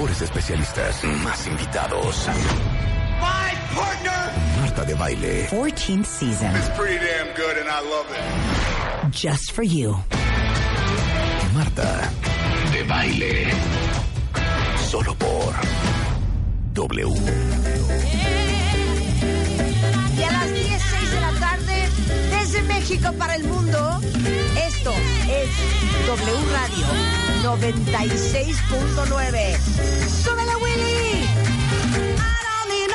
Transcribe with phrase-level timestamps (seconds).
[0.00, 1.04] Mejores especialistas.
[1.22, 2.26] Más invitados.
[3.20, 4.32] My partner.
[4.58, 5.46] Marta de Baile.
[5.50, 6.52] 14th season.
[6.74, 9.12] Pretty damn good, and I love it.
[9.12, 9.94] Just for you.
[11.52, 12.10] Marta
[12.72, 13.52] de Baile.
[14.90, 15.52] Solo por
[16.72, 17.06] W.
[20.16, 21.88] Y a las 10, 6 de la tarde,
[22.38, 24.00] desde México para el mundo,
[24.66, 24.94] esto
[25.28, 29.56] es W Radio 96.9.
[30.22, 31.26] ¡Súbele, Willy!
[32.18, 32.90] Miren,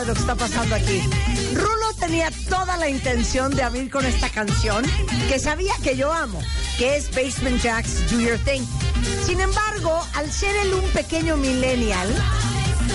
[0.00, 1.02] de lo que está pasando aquí.
[1.54, 4.84] Rulo tenía toda la intención de abrir con esta canción
[5.28, 6.40] que sabía que yo amo,
[6.78, 8.62] que es Basement Jacks Do Your Thing.
[9.26, 12.08] Sin embargo, al ser él un pequeño millennial,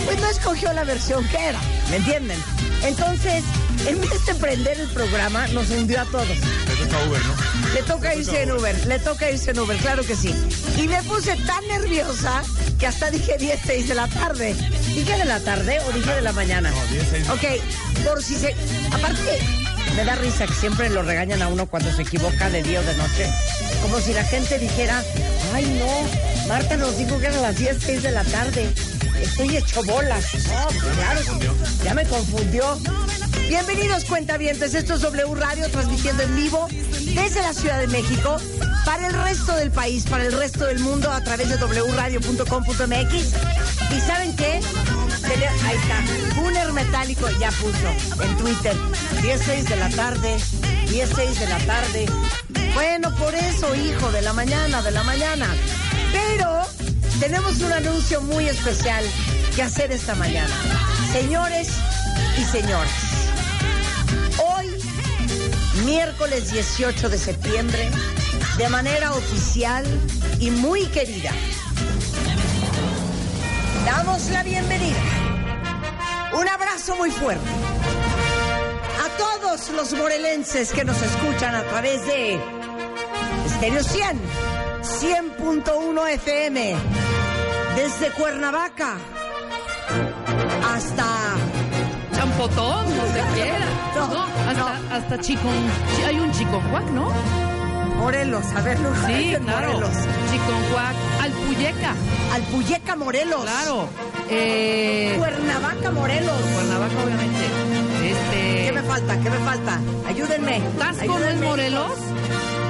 [0.05, 1.59] pues no escogió la versión que era,
[1.89, 2.37] ¿me entienden?
[2.83, 3.43] Entonces,
[3.85, 6.27] en vez de prender el programa, nos hundió a todos.
[7.73, 10.33] Le toca irse en Uber, le toca irse en Uber, claro que sí.
[10.77, 12.43] Y me puse tan nerviosa
[12.77, 14.55] que hasta dije 10, 6 de la tarde.
[14.93, 16.69] ¿Dije de la tarde o dije de la mañana?
[16.69, 17.29] No, 10, 6.
[17.29, 18.55] Ok, por si se...
[18.91, 19.39] Aparte,
[19.95, 22.83] me da risa que siempre lo regañan a uno cuando se equivoca de día o
[22.83, 23.29] de noche.
[23.81, 25.03] Como si la gente dijera,
[25.53, 28.69] ay no, Marta nos dijo que era las 10, 6 de la tarde.
[29.21, 30.25] Estoy hecho bolas.
[30.47, 31.21] No, pues claro,
[31.83, 32.77] ya me confundió.
[33.47, 38.37] Bienvenidos cuentavientes, esto es W Radio transmitiendo en vivo desde la Ciudad de México
[38.87, 43.13] para el resto del país, para el resto del mundo a través de wradio.com.mx.
[43.91, 44.61] ¿Y saben qué?
[45.25, 48.73] Ahí está, Gunner Metálico ya puso en Twitter,
[49.21, 50.37] 16 de la tarde,
[50.89, 52.05] 16 de la tarde.
[52.75, 55.53] Bueno, por eso, hijo, de la mañana, de la mañana.
[56.13, 56.61] Pero
[57.19, 59.03] tenemos un anuncio muy especial
[59.53, 60.55] que hacer esta mañana.
[61.11, 61.67] Señores
[62.39, 62.91] y señoras,
[64.37, 64.67] hoy,
[65.83, 67.91] miércoles 18 de septiembre,
[68.57, 69.85] de manera oficial
[70.39, 71.31] y muy querida,
[73.85, 74.97] damos la bienvenida.
[76.33, 77.45] Un abrazo muy fuerte
[79.03, 82.39] a todos los morelenses que nos escuchan a través de
[83.55, 84.21] Stereo 100,
[84.81, 86.75] 100.1 FM,
[87.75, 88.97] desde Cuernavaca
[90.73, 91.05] hasta
[92.15, 93.65] Champotón, donde quiera.
[93.95, 95.53] No, No, hasta, hasta Chicon.
[96.05, 97.46] Hay un Chiconcuac, ¿no?
[97.97, 99.67] Morelos, a ver, no Sí, claro.
[99.73, 99.89] Morelos.
[100.31, 101.93] Chiconcuac, Alpuyeca,
[102.33, 103.41] Alpuyeca, Morelos.
[103.43, 103.89] claro.
[104.29, 106.35] Eh, Cuernavaca, Morelos.
[106.53, 107.45] Cuernavaca, obviamente.
[108.01, 108.87] ¿Qué me Este.
[108.87, 109.17] falta?
[109.19, 109.79] ¿Qué me falta?
[110.07, 110.61] Ayúdenme.
[110.77, 111.41] ¿Tasco no es.
[111.41, 111.91] Morelos?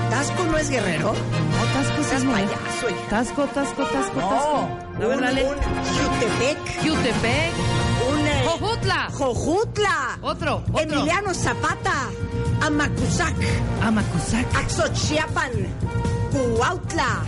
[0.09, 1.13] ¿Tasco no es guerrero?
[1.13, 2.51] No, Tasco es Morelos.
[2.51, 3.07] payaso.
[3.09, 4.69] Tasco, Tasco, Tasco, No, Tasco.
[4.95, 5.44] A ver, un, dale.
[5.45, 7.51] un Jutepec, Jutepec.
[8.59, 9.09] Jojutla.
[9.13, 10.80] Jojutla, Otro, otro.
[10.80, 12.09] Emiliano Zapata,
[12.62, 13.36] Amacuzac,
[13.83, 14.56] Amacuzac.
[14.56, 15.51] Axochiapan,
[16.31, 17.24] Cuautla,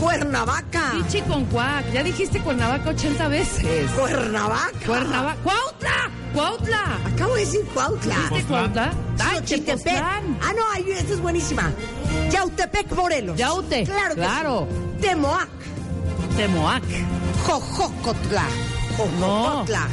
[0.00, 1.92] Cuernavaca, Y Chiconcuac.
[1.92, 3.90] Ya dijiste Cuernavaca 80 veces.
[3.92, 4.70] Cuernavaca.
[4.86, 5.36] Cuernavaca.
[5.42, 6.10] ¡Cuautla!
[6.34, 6.98] ¡Cuautla!
[7.14, 8.14] Acabo de decir Cuautla.
[8.16, 8.92] ¿Dijiste Cuautla?
[9.24, 10.02] ¡Ay, Xochitepec.
[10.02, 10.20] Ah,
[10.56, 11.70] no, ay, esta es buenísima.
[12.30, 13.36] Yautepec, Morelos.
[13.38, 14.14] Yaute, Claro.
[14.14, 14.68] que claro.
[14.70, 15.00] sí.
[15.02, 15.48] Temoac.
[16.36, 16.82] Temoac.
[17.46, 18.44] Jojocotla.
[18.96, 19.86] Jojocotla.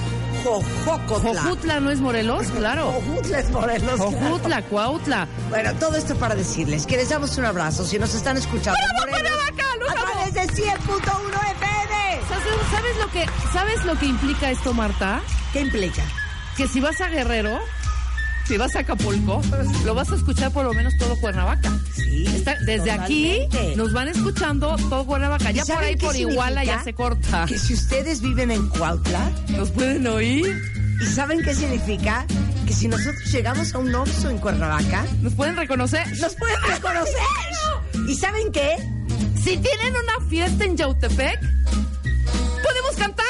[0.44, 1.41] Jojocotla.
[1.44, 2.91] Jojutla no es Morelos, claro.
[2.91, 3.95] Jojutla es Morelos.
[3.95, 4.12] claro.
[4.12, 5.27] Jojutla, Cuautla.
[5.50, 7.86] Bueno, todo esto para decirles que les damos un abrazo.
[7.86, 9.75] Si nos están escuchando en ¡Bravo, Morelos, Cuernavaca!
[9.80, 12.21] ¡Los a través de 100.1 FM.
[12.21, 15.21] ¡Estás qué- ¿sabes lo que sabes lo que implica esto, Marta?
[15.53, 16.03] ¿Qué implica?
[16.57, 17.59] Que si vas a Guerrero,
[18.50, 19.42] si vas a Acapulco,
[19.86, 21.72] lo vas a escuchar por lo menos todo Cuernavaca.
[21.96, 25.51] Sí, Está- desde aquí nos van escuchando todo Cuernavaca.
[25.51, 27.46] ¿Y Ya por ahí por Iguala ya se corta.
[27.46, 30.48] Que si ustedes viven en Cuautla, ¿Nos pueden oír?
[31.00, 32.25] ¿y saben qué significa?
[32.66, 36.07] Que si nosotros llegamos a un Oxxo en Cuernavaca, ¿Nos pueden reconocer?
[36.19, 37.13] nos pueden reconocer.
[38.07, 38.78] ¿Y saben qué?
[39.36, 41.40] Si tienen una fiesta en Yautepec,
[42.63, 43.25] podemos cantar.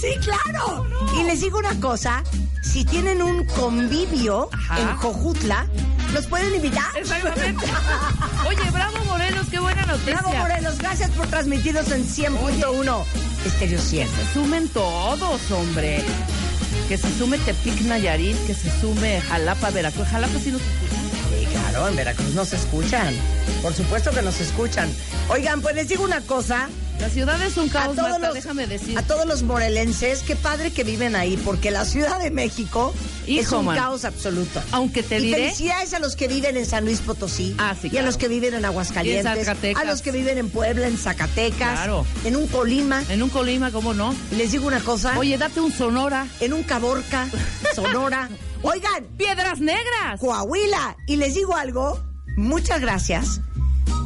[0.00, 0.86] Sí, claro.
[1.18, 2.22] Y les digo una cosa,
[2.62, 4.80] si tienen un convivio Ajá.
[4.80, 5.66] en Jojutla,
[6.12, 6.96] ¿los pueden invitar?
[6.96, 7.66] Exactamente.
[8.48, 10.14] Oye, bravo Morelos, qué buena noticia.
[10.20, 10.78] Bravo, Morelos.
[10.78, 13.04] Gracias por transmitirnos en 100.1
[13.46, 14.08] Estéreo 100.
[14.08, 16.02] Se sumen todos, hombre.
[16.88, 20.06] Que se sume Tepic Nayarit, que se sume Jalapa, Veracruz.
[20.08, 20.96] Jalapa sí nos escucha.
[21.40, 23.14] Sí, claro, en Veracruz nos escuchan.
[23.62, 24.90] Por supuesto que nos escuchan.
[25.28, 26.68] Oigan, pues les digo una cosa.
[27.02, 28.96] La ciudad es un A caos, todos, Marta, los, déjame decir.
[28.96, 32.94] a todos los morelenses, qué padre que viven ahí, porque la Ciudad de México
[33.26, 33.76] es un man.
[33.76, 34.62] caos absoluto.
[34.70, 37.56] Aunque te y diré, felicidades a los que viven en San Luis Potosí.
[37.58, 39.26] Ah, sí, Y a los que viven en Aguascalientes.
[39.36, 39.82] En Zacatecas.
[39.82, 41.72] A los que viven en Puebla, en Zacatecas.
[41.72, 42.06] Claro.
[42.24, 43.02] En un Colima.
[43.08, 44.14] en un Colima, ¿cómo no?
[44.30, 45.18] Les digo una cosa.
[45.18, 46.28] Oye, date un Sonora.
[46.38, 47.28] En un Caborca,
[47.74, 48.28] Sonora.
[48.62, 50.20] Oigan, ¡Piedras Negras!
[50.20, 50.96] Coahuila.
[51.08, 52.00] Y les digo algo.
[52.36, 53.40] Muchas gracias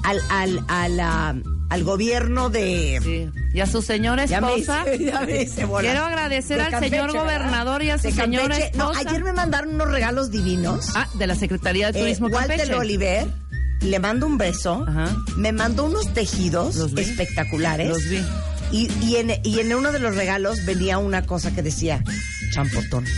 [0.03, 3.01] al, al, al, al gobierno de...
[3.03, 3.31] Sí.
[3.55, 4.85] Y a su señora Ya me esposa.
[4.93, 5.67] hice- ya me hice.
[5.81, 7.23] Quiero agradecer De al Campeche, señor ¿verdad?
[7.25, 8.79] gobernador y a su De señora Campeche.
[8.79, 9.11] No, esposa.
[9.11, 10.91] ayer me mandaron unos regalos divinos.
[10.95, 12.75] Ah, de la Secretaría de Eh, Turismo Walter Campeche.
[12.75, 13.27] Oliver
[13.81, 14.85] le mando un beso.
[14.87, 15.15] Ajá.
[15.37, 17.89] Me mandó unos tejidos Los espectaculares.
[17.89, 18.25] Los vi.
[18.73, 22.03] Y, y, en, y en uno de los regalos venía una cosa que decía
[22.51, 23.05] champotón.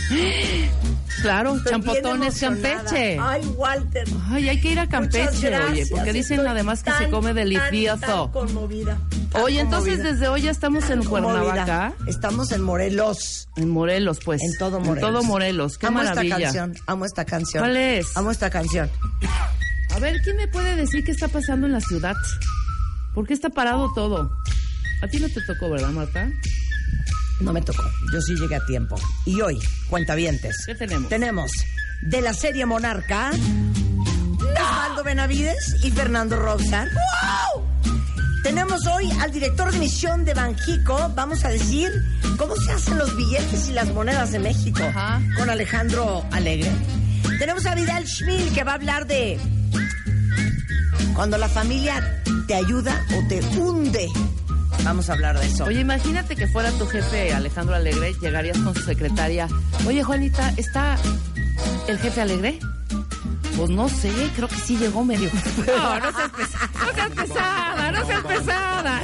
[1.21, 2.83] Claro, Estoy champotones emocionada.
[2.85, 3.17] Campeche.
[3.19, 4.07] Ay, Walter.
[4.29, 7.35] Ay, hay que ir a Campeche, oye, porque dicen Estoy además que se come tan,
[7.35, 8.31] tan delicioso.
[8.31, 8.97] conmovida.
[9.31, 10.13] tan Oye, entonces conmovida.
[10.13, 11.03] desde hoy ya estamos en.
[11.03, 11.93] Cuernavaca.
[12.07, 13.49] Estamos en Morelos.
[13.57, 14.41] En Morelos, pues.
[14.41, 14.95] En todo Morelos.
[14.95, 15.77] En todo Morelos.
[15.77, 16.35] Qué amo maravilla.
[16.37, 16.83] esta canción.
[16.87, 17.63] Amo esta canción.
[17.63, 18.15] ¿Cuál es?
[18.15, 18.89] Amo esta canción.
[19.93, 22.15] A ver, ¿quién me puede decir qué está pasando en la ciudad?
[23.13, 24.31] ¿Por qué está parado todo?
[25.01, 26.29] A ti no te tocó, ¿verdad, Marta?
[27.39, 27.83] No me tocó.
[28.11, 28.95] Yo sí llegué a tiempo.
[29.25, 29.59] Y hoy,
[29.89, 30.63] cuentavientes.
[30.65, 31.09] ¿Qué tenemos?
[31.09, 31.51] Tenemos
[32.01, 36.87] de la serie Monarca, Osvaldo Benavides y Fernando Robson.
[36.93, 37.63] ¡Wow!
[38.43, 41.11] Tenemos hoy al director de misión de Banjico.
[41.15, 41.91] Vamos a decir
[42.37, 45.21] cómo se hacen los billetes y las monedas de México Ajá.
[45.37, 46.71] con Alejandro Alegre.
[47.37, 49.37] Tenemos a Vidal Schmil que va a hablar de
[51.13, 54.07] cuando la familia te ayuda o te hunde.
[54.83, 55.65] Vamos a hablar de eso.
[55.65, 59.47] Oye, imagínate que fuera tu jefe Alejandro Alegre, llegarías con su secretaria.
[59.85, 60.97] Oye, Juanita, ¿está
[61.87, 62.59] el jefe Alegre?
[63.57, 65.29] Pues no sé, creo que sí llegó medio.
[65.67, 69.01] No, no seas pesada, no seas pesada, no seas pesada.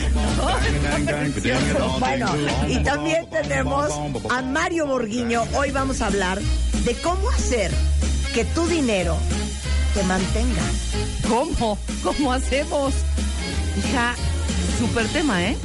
[1.99, 2.27] Bueno,
[2.67, 3.91] y también tenemos
[4.29, 5.43] a Mario Borguiño.
[5.55, 7.71] Hoy vamos a hablar de cómo hacer
[8.33, 9.17] que tu dinero
[9.93, 10.63] te mantenga.
[11.27, 11.77] ¿Cómo?
[12.03, 12.93] ¿Cómo hacemos?
[13.77, 14.15] Hija,
[14.75, 15.57] súper tema, ¿eh?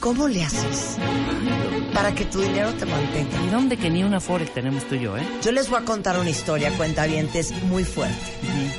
[0.00, 0.96] ¿Cómo le haces
[1.94, 3.42] para que tu dinero te mantenga?
[3.46, 5.26] ¿Y dónde que ni una Forex tenemos tú y yo, eh?
[5.42, 8.14] Yo les voy a contar una historia, cuentavientes, muy fuerte.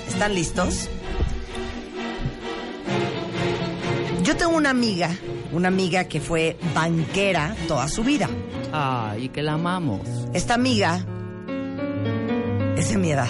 [0.08, 0.90] ¿Están listos?
[4.24, 5.10] Yo tengo una amiga,
[5.52, 8.30] una amiga que fue banquera toda su vida.
[8.72, 10.02] Ay, que la amamos.
[10.34, 11.06] Esta amiga
[12.78, 13.30] es de mi edad.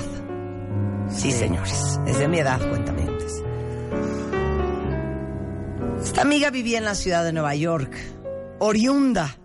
[1.09, 2.94] Sí, señores, es de mi edad, cuentamientos.
[6.05, 7.91] Esta amiga vivía en la ciudad de Nueva York,
[8.59, 9.35] oriunda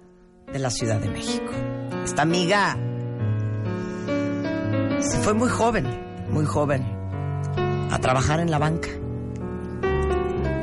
[0.52, 1.50] de la Ciudad de México.
[2.04, 2.76] Esta amiga
[5.00, 5.86] se fue muy joven,
[6.30, 6.84] muy joven,
[7.90, 8.90] a trabajar en la banca.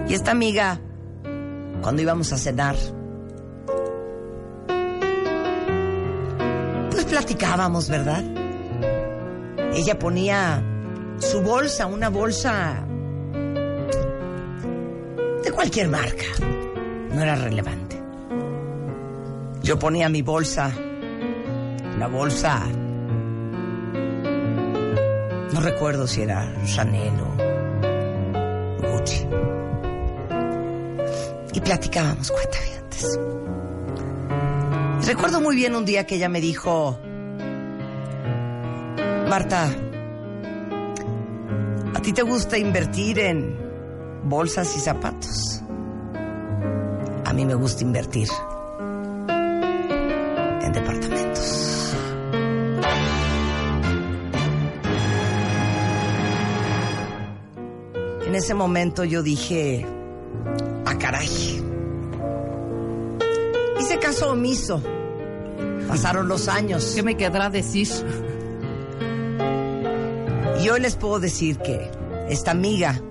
[0.07, 0.79] Y esta amiga,
[1.81, 2.75] cuando íbamos a cenar,
[6.91, 8.23] pues platicábamos, ¿verdad?
[9.73, 10.63] Ella ponía
[11.17, 12.86] su bolsa, una bolsa
[15.57, 16.25] cualquier marca.
[17.11, 17.99] No era relevante.
[19.63, 20.71] Yo ponía mi bolsa,
[21.95, 22.61] una bolsa,
[25.51, 27.35] no recuerdo si era Chanel o
[28.87, 29.25] Gucci.
[31.53, 33.19] Y platicábamos cuentavientes.
[35.07, 36.99] Recuerdo muy bien un día que ella me dijo,
[39.27, 39.71] Marta,
[41.95, 43.66] ¿a ti te gusta invertir en
[44.29, 45.61] bolsas y zapatos?
[47.25, 48.27] A mí me gusta invertir
[50.61, 51.93] en departamentos.
[58.25, 59.85] En ese momento yo dije,
[60.85, 61.63] ah caray.
[63.79, 64.81] hice caso omiso.
[65.87, 66.93] Pasaron los años.
[66.95, 67.87] ¿Qué me quedará decir?
[70.61, 71.89] Y hoy les puedo decir que
[72.29, 73.01] esta amiga,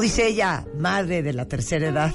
[0.00, 2.12] dice ella, madre de la tercera edad,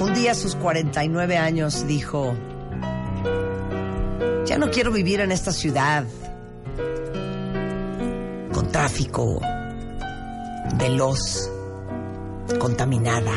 [0.00, 2.34] un día a sus 49 años dijo,
[4.44, 6.04] ya no quiero vivir en esta ciudad
[8.52, 9.40] con tráfico,
[10.78, 11.50] veloz,
[12.58, 13.32] contaminada,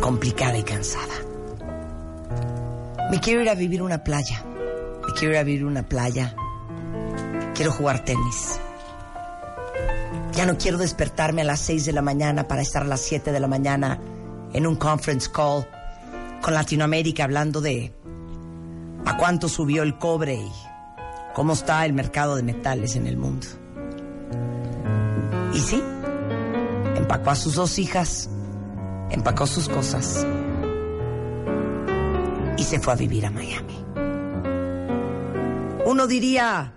[0.00, 1.14] complicada y cansada.
[3.10, 4.44] Me quiero ir a vivir una playa.
[5.06, 6.34] Me quiero ir a vivir una playa.
[7.54, 8.60] Quiero jugar tenis.
[10.32, 13.30] Ya no quiero despertarme a las 6 de la mañana para estar a las 7
[13.30, 14.00] de la mañana
[14.52, 15.66] en un conference call
[16.42, 17.94] con Latinoamérica hablando de
[19.06, 20.52] a cuánto subió el cobre y
[21.34, 23.46] cómo está el mercado de metales en el mundo.
[25.52, 25.80] Y sí,
[26.96, 28.28] empacó a sus dos hijas,
[29.10, 30.26] empacó sus cosas
[32.56, 33.84] y se fue a vivir a Miami.
[35.86, 36.73] Uno diría,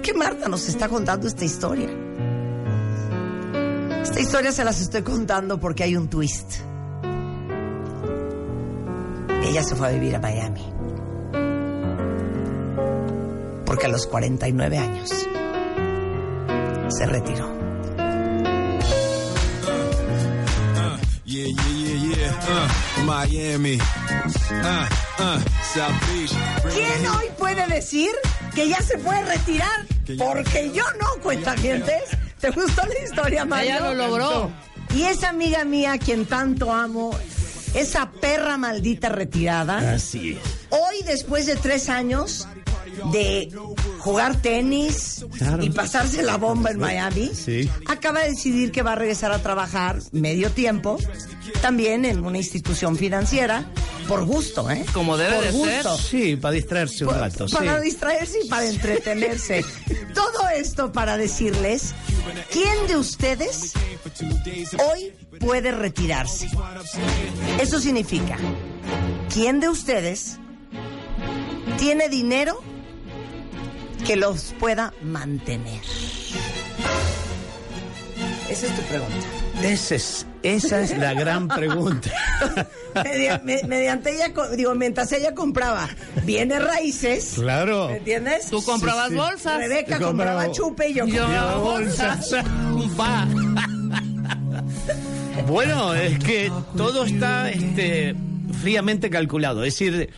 [0.00, 1.90] ¿por qué Marta nos está contando esta historia?
[4.02, 6.60] Esta historia se las estoy contando porque hay un twist.
[9.42, 10.64] Ella se fue a vivir a Miami.
[13.66, 15.10] Porque a los 49 años
[16.88, 17.50] se retiró.
[21.26, 22.70] Yeah, yeah, yeah, yeah.
[22.96, 23.76] Uh, Miami.
[23.76, 25.40] Uh, uh,
[25.74, 26.32] South Beach.
[26.72, 28.10] ¿Quién hoy puede decir
[28.54, 29.86] que ya se puede retirar?
[30.18, 32.02] Porque yo no, cuentavientes.
[32.40, 33.70] ¿Te gustó la historia, Mario?
[33.76, 34.50] Ella lo logró.
[34.94, 37.10] Y esa amiga mía, quien tanto amo,
[37.74, 40.38] esa perra maldita retirada, Así es.
[40.70, 42.48] hoy después de tres años
[43.12, 43.52] de
[44.00, 45.62] jugar tenis Claro.
[45.62, 47.70] y pasarse la bomba en Miami, Sí.
[47.86, 50.98] acaba de decidir que va a regresar a trabajar medio tiempo,
[51.62, 53.70] también en una institución financiera,
[54.10, 54.84] por gusto, ¿eh?
[54.92, 55.84] Como debe por de ser.
[55.84, 55.96] gusto.
[55.96, 57.46] Sí, para distraerse un rato.
[57.46, 57.84] Para sí.
[57.84, 59.64] distraerse y para entretenerse.
[60.14, 61.94] Todo esto para decirles,
[62.50, 63.72] ¿quién de ustedes
[64.84, 66.50] hoy puede retirarse?
[67.60, 68.36] Eso significa,
[69.32, 70.38] ¿quién de ustedes
[71.78, 72.60] tiene dinero
[74.04, 75.82] que los pueda mantener?
[78.48, 79.49] Esa es tu pregunta.
[79.62, 82.10] Esa es, esa es la gran pregunta.
[83.04, 85.88] Media- me- mediante ella, digo, mientras ella compraba
[86.24, 87.88] bienes raíces, Claro.
[87.88, 88.48] ¿me entiendes?
[88.50, 89.14] Tú comprabas sí.
[89.16, 89.58] bolsas.
[89.58, 92.32] Rebeca compraba compraba- chupe y yo Yo compraba bolsas.
[92.74, 93.28] Un pa.
[95.46, 98.14] Bueno, es que todo está este,
[98.62, 99.64] fríamente calculado.
[99.64, 100.10] Es decir,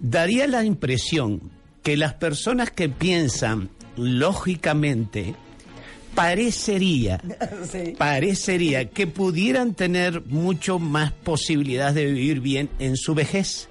[0.00, 1.50] daría la impresión
[1.82, 5.34] que las personas que piensan lógicamente
[6.16, 7.20] parecería,
[7.70, 7.94] Sí.
[7.96, 13.68] parecería que pudieran tener mucho más posibilidades de vivir bien en su vejez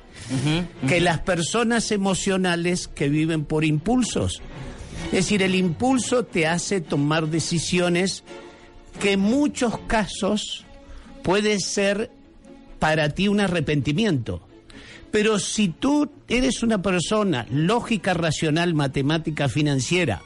[0.88, 4.42] que las personas emocionales que viven por impulsos.
[5.08, 8.24] Es decir, el impulso te hace tomar decisiones
[9.00, 10.66] que en muchos casos
[11.22, 12.10] puede ser
[12.80, 14.42] para ti un arrepentimiento.
[15.12, 20.22] Pero si tú eres una persona lógica, racional, matemática, financiera,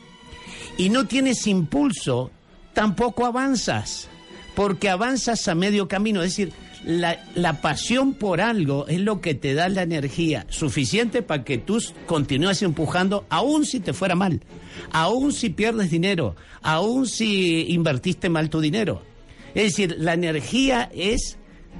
[0.79, 2.31] y no tienes impulso,
[2.73, 4.07] tampoco avanzas,
[4.55, 6.23] porque avanzas a medio camino.
[6.23, 6.53] Es decir,
[6.85, 11.57] la, la pasión por algo es lo que te da la energía suficiente para que
[11.57, 14.39] tú continúes empujando, aun si te fuera mal,
[14.91, 19.01] aun si pierdes dinero, aun si invertiste mal tu dinero.
[19.55, 21.37] Es decir, la energía es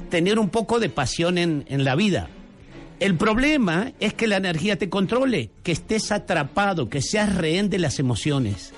[0.10, 2.30] tener un poco de pasión en, en la vida.
[3.00, 7.80] El problema es que la energía te controle, que estés atrapado, que seas rehén de
[7.80, 8.74] las emociones.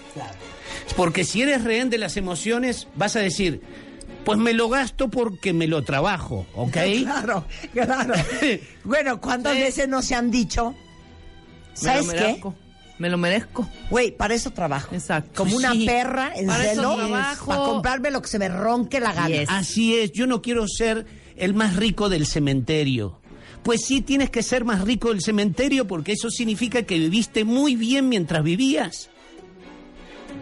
[0.95, 3.61] Porque si eres rehén de las emociones, vas a decir,
[4.23, 6.77] pues me lo gasto porque me lo trabajo, ¿ok?
[7.03, 8.13] Claro, claro.
[8.83, 9.61] Bueno, ¿cuántas Sí.
[9.61, 10.71] veces nos se han dicho?
[10.71, 12.19] Me lo ¿Sabes qué?
[12.19, 12.55] merezco.
[12.99, 13.67] Me lo merezco.
[13.89, 14.93] Güey, para eso trabajo.
[14.93, 15.31] Exacto.
[15.43, 15.85] Como una Sí.
[15.87, 17.45] perra en Para eso celo, trabajo.
[17.47, 19.29] para comprarme lo que se me ronque la gana.
[19.29, 19.49] Yes.
[19.49, 23.19] Así es, yo no quiero ser el más rico del cementerio.
[23.63, 27.75] Pues sí, tienes que ser más rico del cementerio porque eso significa que viviste muy
[27.75, 29.09] bien mientras vivías.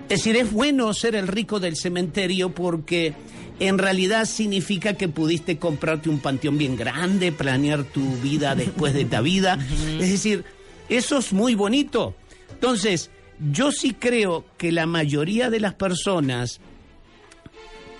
[0.03, 3.13] Es decir, es bueno ser el rico del cementerio porque
[3.59, 9.05] en realidad significa que pudiste comprarte un panteón bien grande, planear tu vida después de
[9.05, 9.59] la vida.
[9.99, 10.45] Es decir,
[10.87, 12.15] eso es muy bonito.
[12.51, 13.11] Entonces,
[13.51, 16.59] yo sí creo que la mayoría de las personas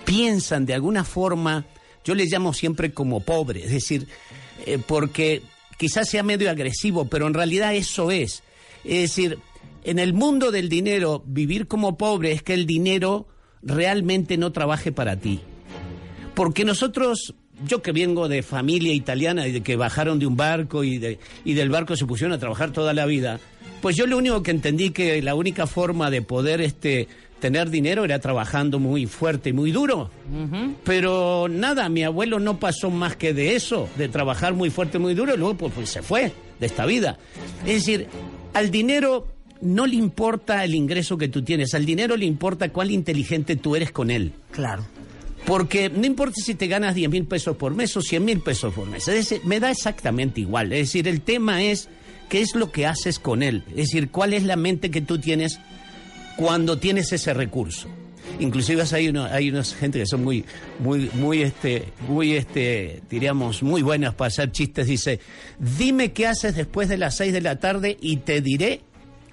[0.04, 1.66] piensan de alguna forma,
[2.04, 4.08] yo les llamo siempre como pobre, es decir,
[4.66, 5.42] eh, porque
[5.76, 8.42] quizás sea medio agresivo, pero en realidad eso es.
[8.84, 9.38] Es decir,
[9.84, 13.26] en el mundo del dinero, vivir como pobre es que el dinero
[13.62, 15.40] realmente no trabaje para ti.
[16.34, 17.34] Porque nosotros,
[17.66, 21.18] yo que vengo de familia italiana y de que bajaron de un barco y, de,
[21.44, 23.40] y del barco se pusieron a trabajar toda la vida,
[23.80, 27.08] pues yo lo único que entendí que la única forma de poder este,
[27.40, 30.10] tener dinero era trabajando muy fuerte y muy duro.
[30.84, 35.00] Pero nada, mi abuelo no pasó más que de eso, de trabajar muy fuerte y
[35.00, 37.18] muy duro, y luego pues, pues se fue de esta vida.
[37.66, 38.06] Es decir,
[38.54, 39.26] al dinero
[39.60, 43.74] no le importa el ingreso que tú tienes, al dinero le importa cuán inteligente tú
[43.76, 44.32] eres con él.
[44.52, 44.84] Claro.
[45.46, 48.74] Porque no importa si te ganas 10 mil pesos por mes o 100 mil pesos
[48.74, 49.08] por mes.
[49.08, 50.72] Es decir, me da exactamente igual.
[50.72, 51.88] Es decir, el tema es
[52.28, 53.64] qué es lo que haces con él.
[53.70, 55.58] Es decir, cuál es la mente que tú tienes
[56.40, 57.86] cuando tienes ese recurso.
[58.38, 60.46] Inclusive hay uno, hay unas gente que son muy,
[60.78, 64.86] muy, muy, este, muy, este, diríamos, muy buenas para hacer chistes.
[64.86, 65.20] Dice,
[65.58, 68.80] dime qué haces después de las 6 de la tarde y te diré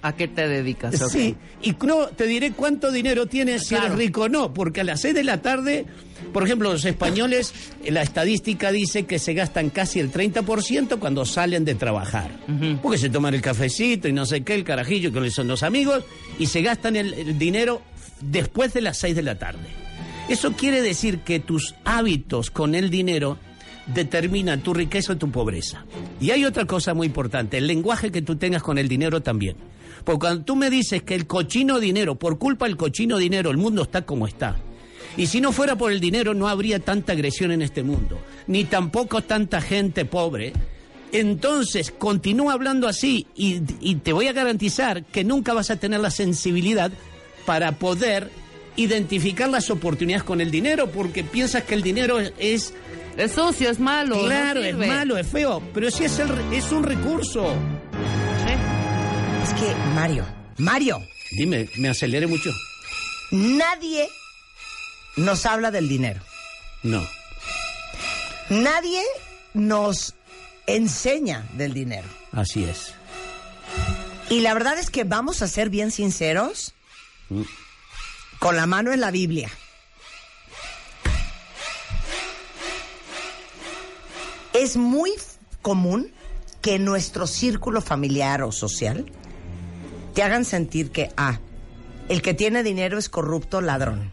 [0.00, 1.00] ¿A qué te dedicas?
[1.02, 1.10] Ok.
[1.10, 3.86] Sí, y no te diré cuánto dinero tienes si Claro.
[3.86, 5.86] eres rico o no, porque a las 6 de la tarde,
[6.32, 7.52] por ejemplo, los españoles,
[7.82, 12.30] eh, la estadística dice que se gastan casi el 30% cuando salen de trabajar.
[12.80, 16.04] Porque se toman el cafecito y no sé qué, el carajillo, que son los amigos,
[16.38, 17.82] y se gastan el, el dinero
[18.20, 19.66] después de las 6 de la tarde.
[20.28, 23.38] Eso quiere decir que tus hábitos con el dinero
[23.94, 25.84] determinan tu riqueza o tu pobreza.
[26.20, 29.56] Y hay otra cosa muy importante, el lenguaje que tú tengas con el dinero también.
[30.04, 33.56] Porque cuando tú me dices que el cochino dinero, por culpa del cochino dinero, el
[33.56, 34.56] mundo está como está.
[35.16, 38.64] Y si no fuera por el dinero no habría tanta agresión en este mundo, ni
[38.64, 40.52] tampoco tanta gente pobre.
[41.10, 46.10] Entonces, continúa hablando así y te voy a garantizar que nunca vas a tener la
[46.10, 46.92] sensibilidad
[47.46, 48.30] para poder
[48.78, 52.72] identificar las oportunidades con el dinero, porque piensas que el dinero es,
[53.18, 54.16] es sucio, es malo.
[54.16, 57.52] no claro, es malo, es feo, pero sí es, el, re- es un recurso.
[59.42, 60.24] Es que, Mario,
[60.58, 61.00] Mario,
[61.32, 62.50] Dime, me aceleré mucho.
[63.30, 64.08] nadie
[65.16, 66.20] nos habla del dinero.
[66.82, 67.06] No.
[68.50, 69.02] Nadie
[69.54, 70.14] nos
[70.66, 72.06] enseña del dinero.
[72.32, 72.94] Así es.
[74.30, 76.72] Y la verdad es que vamos a ser bien sinceros,
[78.38, 79.50] con la mano en la Biblia.
[84.58, 85.12] Es muy
[85.62, 86.10] común
[86.60, 89.06] que en nuestro círculo familiar o social
[90.14, 91.38] te hagan sentir que, ah,
[92.08, 94.12] el que tiene dinero es corrupto ladrón.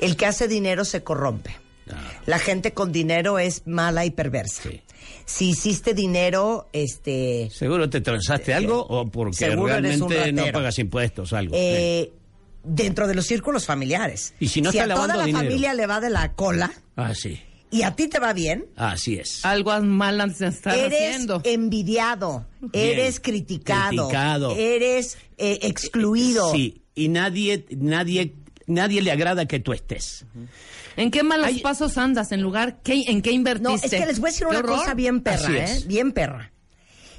[0.00, 1.56] El que hace dinero se corrompe.
[2.26, 4.62] La gente con dinero es mala y perversa.
[4.62, 4.80] Sí.
[5.24, 7.48] Si hiciste dinero, este...
[7.52, 11.54] ¿Seguro te transaste algo o porque realmente no pagas impuestos algo?
[11.56, 12.12] eh,
[12.64, 14.34] dentro de los círculos familiares.
[14.40, 15.44] Y si no a está toda lavando la dinero.
[15.44, 17.40] familia le va de la cola Ah, sí.
[17.72, 19.44] Y a ti te va bien, Así es.
[19.44, 21.40] Algo mal están eres haciendo.
[21.42, 24.54] envidiado, eres criticado, Criticado.
[24.56, 26.52] eres eh, excluido.
[26.52, 28.34] Sí, y nadie, nadie,
[28.66, 30.26] nadie le agrada que tú estés.
[30.96, 31.60] ¿En qué malos Ay.
[31.60, 32.30] pasos andas?
[32.32, 32.82] ¿En lugar?
[32.82, 33.68] ¿Qué, ¿En qué invertiste?
[33.70, 34.78] No, es que les voy a decir ¿Qué una horror?
[34.78, 35.82] cosa bien perra, Así ¿eh?
[35.86, 36.52] Bien perra.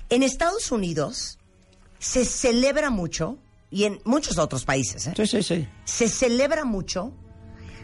[0.09, 1.39] En Estados Unidos
[1.97, 3.39] se celebra mucho,
[3.71, 5.13] y en muchos otros países, ¿eh?
[5.17, 5.67] Sí, sí, sí.
[5.85, 7.11] se celebra mucho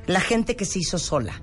[0.05, 1.41] la gente que se hizo sola.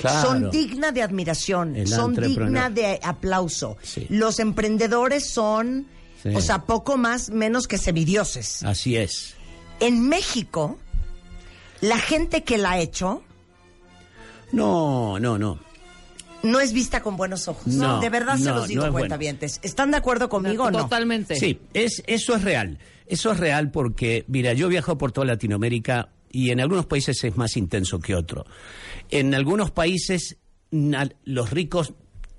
[0.00, 0.28] Claro.
[0.28, 2.44] Son digna de admiración, El son entrepreneur.
[2.46, 3.76] digna de aplauso.
[3.82, 4.06] Sí.
[4.10, 5.86] Los emprendedores son,
[6.22, 6.30] Sí.
[6.34, 8.62] o sea, poco más, menos que semidioses.
[8.64, 9.34] Así es.
[9.80, 10.78] En México,
[11.80, 13.22] la gente que la ha hecho
[14.52, 15.58] No, no, no.
[16.42, 17.66] no es vista con buenos ojos.
[17.68, 19.16] No, de verdad se los digo, no es bueno.
[19.62, 20.78] ¿Están de acuerdo conmigo o no?
[20.80, 21.36] Totalmente.
[21.36, 22.78] Sí, es, eso es real.
[23.06, 27.36] Eso es real porque, mira, yo viajo por toda Latinoamérica y en algunos países es
[27.36, 28.44] más intenso que otro.
[29.10, 30.36] En algunos países
[30.70, 31.94] los ricos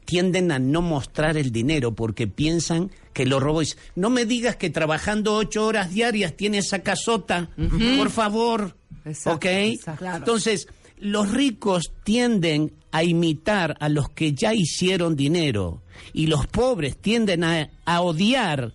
[0.06, 3.62] tienden a no mostrar el dinero porque piensan que lo robó.
[3.62, 7.50] Y- No me digas que trabajando ocho horas diarias tienes esa casota,
[7.98, 8.76] por favor.
[9.06, 9.46] Exacto, ¿Ok?
[9.46, 10.06] exacto.
[10.18, 16.98] Entonces, los ricos tienden a imitar a los que ya hicieron dinero y los pobres
[16.98, 18.74] tienden a, a odiar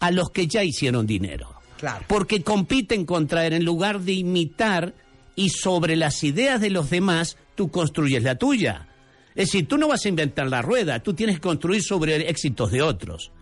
[0.00, 1.50] a los que ya hicieron dinero.
[1.78, 2.04] Claro.
[2.08, 4.94] Porque compiten contra él en lugar de imitar
[5.36, 8.88] y sobre las ideas de los demás tú construyes la tuya.
[9.34, 12.70] Es decir, tú no vas a inventar la rueda, tú tienes que construir sobre éxitos
[12.70, 13.32] de otros.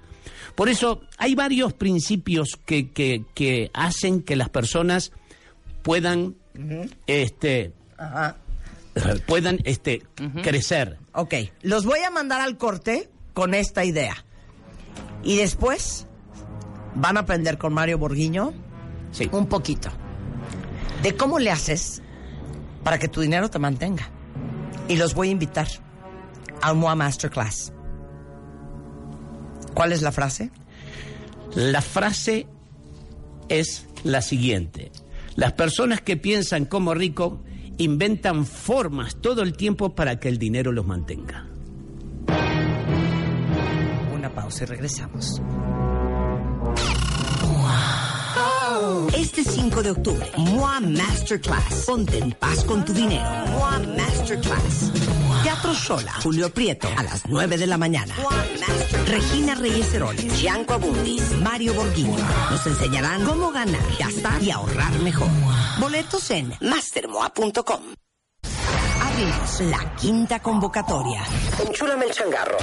[0.55, 5.13] Por eso hay varios principios que, que- que hacen que las personas
[5.83, 6.37] puedan,
[7.07, 8.37] este, Ajá.
[9.27, 10.03] puedan este,
[10.43, 10.99] crecer.
[11.15, 14.25] Ok, los voy a mandar al corte con esta idea.
[15.25, 16.07] Y después
[16.95, 18.53] van a aprender con Mario Borguiño
[19.13, 19.29] Sí.
[19.33, 19.91] un poquito
[21.03, 22.03] de cómo le haces
[22.85, 24.09] para que tu dinero te mantenga.
[24.89, 25.69] Y los voy a invitar
[26.61, 27.73] a un MOA Masterclass.
[29.75, 30.51] ¿Cuál es la frase?
[31.55, 32.47] La frase
[33.49, 34.93] es la siguiente.
[35.35, 37.43] Las personas que piensan como rico
[37.79, 41.47] inventan formas todo el tiempo para que el dinero los mantenga.
[44.15, 45.41] Una pausa y regresamos.
[49.15, 51.85] Este 5 de octubre, MOA Masterclass.
[51.87, 53.25] Ponte en paz con tu dinero.
[53.49, 54.93] MOA Masterclass.
[55.43, 58.15] Teatro Sola, Julio Prieto, a las 9 de la mañana.
[59.07, 62.17] Regina Reyes Heroles, Gianco Abundis, Mario Borghini.
[62.51, 65.29] Nos enseñarán cómo ganar, gastar y ahorrar mejor.
[65.81, 67.83] Boletos en mastermoa.com.
[69.03, 71.23] Abrimos la quinta convocatoria.
[71.67, 72.59] Enchúlame el changarro.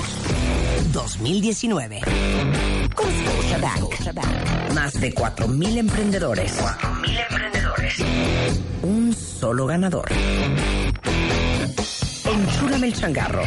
[0.91, 2.78] 2019.
[2.95, 4.73] Con Scotiabank.
[4.73, 6.57] Más de 4.000 emprendedores.
[6.59, 7.95] 4.000 emprendedores.
[8.83, 10.05] Un solo ganador.
[12.25, 13.43] Enchúlame el changarro.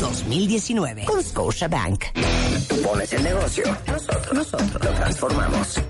[0.00, 1.04] 2019.
[1.04, 2.04] Con Scotiabank.
[2.68, 3.64] Tú pones el negocio.
[3.86, 5.80] Nosotros, nosotros lo transformamos.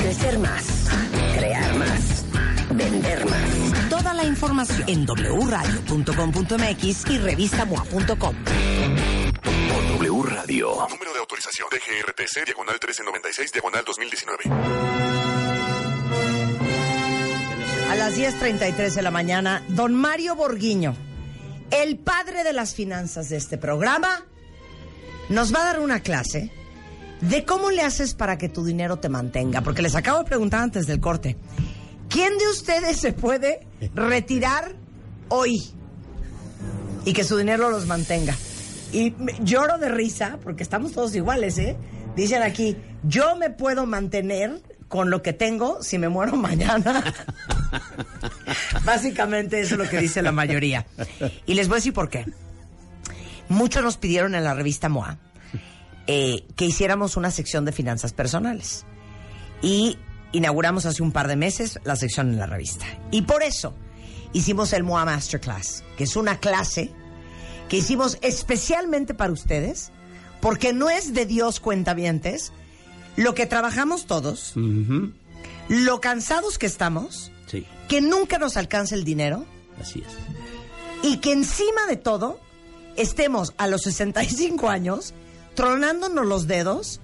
[0.00, 0.88] Crecer más.
[1.36, 2.24] Crear más.
[2.70, 3.88] Vender más.
[3.90, 8.34] Toda la información en wradio.com.mx y revistamoa.com.
[10.54, 10.86] Radio.
[10.88, 14.44] Número de autorización DGRTC, diagonal 1396, diagonal 2019.
[17.90, 20.94] A las 10.33 de la mañana, don Mario Borguiño,
[21.72, 24.26] el padre de las finanzas de este programa,
[25.28, 26.52] nos va a dar una clase
[27.20, 29.60] de cómo le haces para que tu dinero te mantenga.
[29.62, 31.36] Porque les acabo de preguntar antes del corte,
[32.08, 34.76] ¿quién de ustedes se puede retirar
[35.30, 35.72] hoy
[37.04, 38.36] y que su dinero los mantenga?
[38.94, 41.76] Y lloro de risa porque estamos todos iguales, ¿eh?
[42.14, 47.02] Dicen aquí, yo me puedo mantener con lo que tengo si me muero mañana.
[48.84, 50.86] Básicamente eso es lo que dice la mayoría.
[51.44, 52.24] Y les voy a decir por qué.
[53.48, 55.18] Muchos nos pidieron en la revista MOA
[56.06, 58.86] eh, que hiciéramos una sección de finanzas personales.
[59.60, 59.98] Y
[60.30, 62.86] inauguramos hace un par de meses la sección en la revista.
[63.10, 63.74] Y por eso
[64.32, 66.92] hicimos el MOA Masterclass, que es una clase
[67.68, 69.90] que hicimos especialmente para ustedes,
[70.40, 72.52] porque no es de Dios cuentavientes
[73.16, 74.52] lo que trabajamos todos,
[75.68, 79.44] lo cansados que estamos, Sí, que nunca nos alcanza el dinero
[79.80, 80.12] así es.
[81.08, 82.40] y que encima de todo
[82.96, 85.14] estemos a los 65 años
[85.54, 87.00] tronándonos los dedos,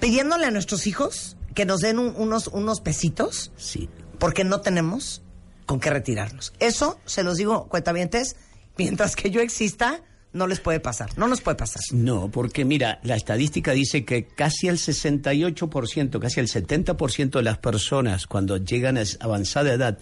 [0.00, 3.88] pidiéndole a nuestros hijos que nos den un- unos, unos pesitos Sí.
[4.18, 5.22] porque no tenemos
[5.66, 6.52] con qué retirarnos.
[6.60, 8.36] Eso, se los digo, cuentavientes,
[8.78, 11.82] mientras que yo exista, no les puede pasar, no nos puede pasar.
[11.92, 17.58] No, porque mira, la estadística dice que casi el 68%, casi el 70% de las
[17.58, 19.98] personas cuando llegan a avanzada edad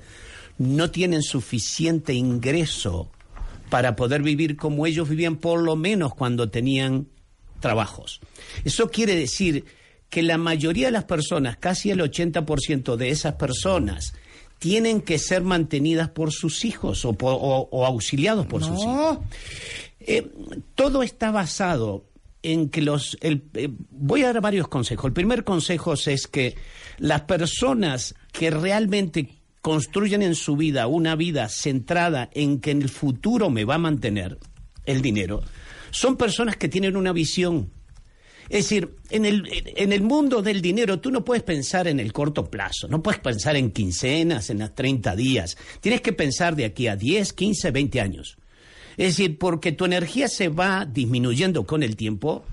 [0.58, 3.10] no tienen suficiente ingreso
[3.70, 7.08] para poder vivir como ellos vivían por lo menos cuando tenían
[7.60, 8.20] trabajos.
[8.64, 9.64] Eso quiere decir
[10.08, 14.14] que la mayoría de las personas, casi el 80% de esas personas,
[14.58, 19.18] tienen que ser mantenidas por sus hijos o, por- o- o auxiliados por sus hijos.
[20.00, 20.30] Eh,
[20.74, 22.04] todo está basado
[22.42, 23.16] en que los...
[23.20, 25.06] el- eh, voy a dar varios consejos.
[25.06, 26.54] El primer consejo es que
[26.98, 29.28] las personas que realmente
[29.60, 33.78] construyen en su vida una vida centrada en que en el futuro me va a
[33.78, 34.38] mantener
[34.84, 35.42] el dinero,
[35.90, 37.70] son personas que tienen una visión.
[38.48, 42.12] Es decir, en el, en el mundo del dinero tú no puedes pensar en el
[42.12, 45.56] corto plazo, no puedes pensar en quincenas, en las 30 días.
[45.80, 48.38] Tienes que pensar de aquí a 10, 15, 20 años.
[48.96, 52.44] Es decir, porque tu energía se va disminuyendo con el tiempo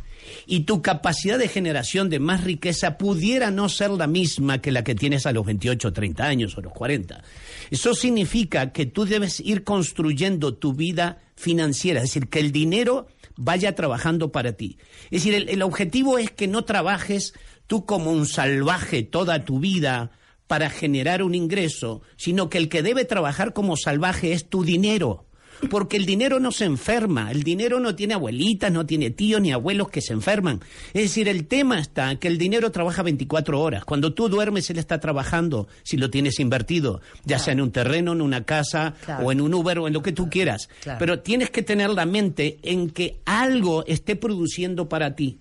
[0.45, 4.84] y tu capacidad de generación de más riqueza pudiera no ser la misma que la
[4.84, 7.23] que tienes a los 28, 30 años o los 40.
[7.71, 13.08] Eso significa que tú debes ir construyendo tu vida financiera, es decir, que el dinero
[13.36, 14.77] vaya trabajando para ti.
[15.06, 17.34] Es decir, el, el objetivo es que no trabajes
[17.67, 20.12] tú como un salvaje toda tu vida
[20.47, 25.25] para generar un ingreso, sino que el que debe trabajar como salvaje es tu dinero.
[25.69, 29.51] Porque el dinero no se enferma, el dinero no tiene abuelitas, no tiene tíos ni
[29.51, 30.59] abuelos que se enferman.
[30.93, 33.85] Es decir, el tema está que el dinero trabaja 24 horas.
[33.85, 38.13] Cuando tú duermes, él está trabajando si lo tienes invertido, ya sea en un terreno,
[38.13, 39.25] en una casa, Claro.
[39.25, 40.69] o en un Uber, o en lo que tú quieras.
[40.81, 40.99] Claro.
[40.99, 45.37] Pero tienes que tener la mente en que algo esté produciendo para ti.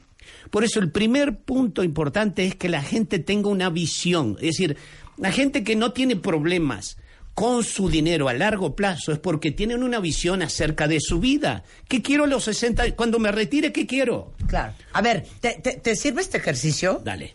[0.51, 4.37] Por eso el primer punto importante es que la gente tenga una visión.
[4.41, 4.77] Es decir,
[5.17, 6.97] la gente que no tiene problemas
[7.35, 11.65] con su dinero a largo plazo es porque tienen una visión acerca de su vida.
[11.89, 12.95] ¿Qué quiero a los 60?
[12.95, 14.35] Cuando me retire, ¿qué quiero?
[14.47, 14.75] Claro.
[14.93, 17.01] A ver, ¿te, te- te sirve este ejercicio?
[17.03, 17.33] Dale.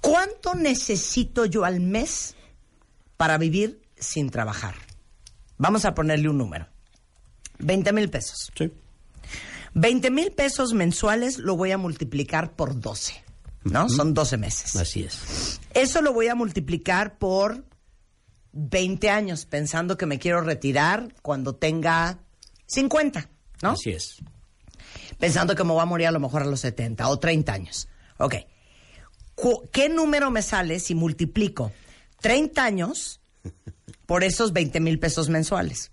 [0.00, 2.34] ¿Cuánto necesito yo al mes
[3.16, 4.74] para vivir sin trabajar?
[5.58, 6.66] Vamos a ponerle un número.
[7.58, 8.50] 20 mil pesos.
[8.56, 8.70] Sí.
[9.74, 13.22] 20 mil pesos mensuales lo voy a multiplicar por 12.
[13.70, 13.88] ¿No?
[13.88, 14.76] Son 12 meses.
[14.76, 15.60] Así es.
[15.74, 17.64] Eso lo voy a multiplicar por
[18.52, 22.20] 20 años, pensando que me quiero retirar cuando tenga
[22.66, 23.28] 50,
[23.62, 23.70] ¿no?
[23.70, 24.16] Así es.
[25.18, 27.88] Pensando que me voy a morir a lo mejor a los 70 o 30 años.
[28.18, 28.36] Ok.
[29.72, 31.72] ¿Qué número me sale si multiplico
[32.20, 33.20] 30 años
[34.06, 35.90] por esos 20 mil pesos mensuales?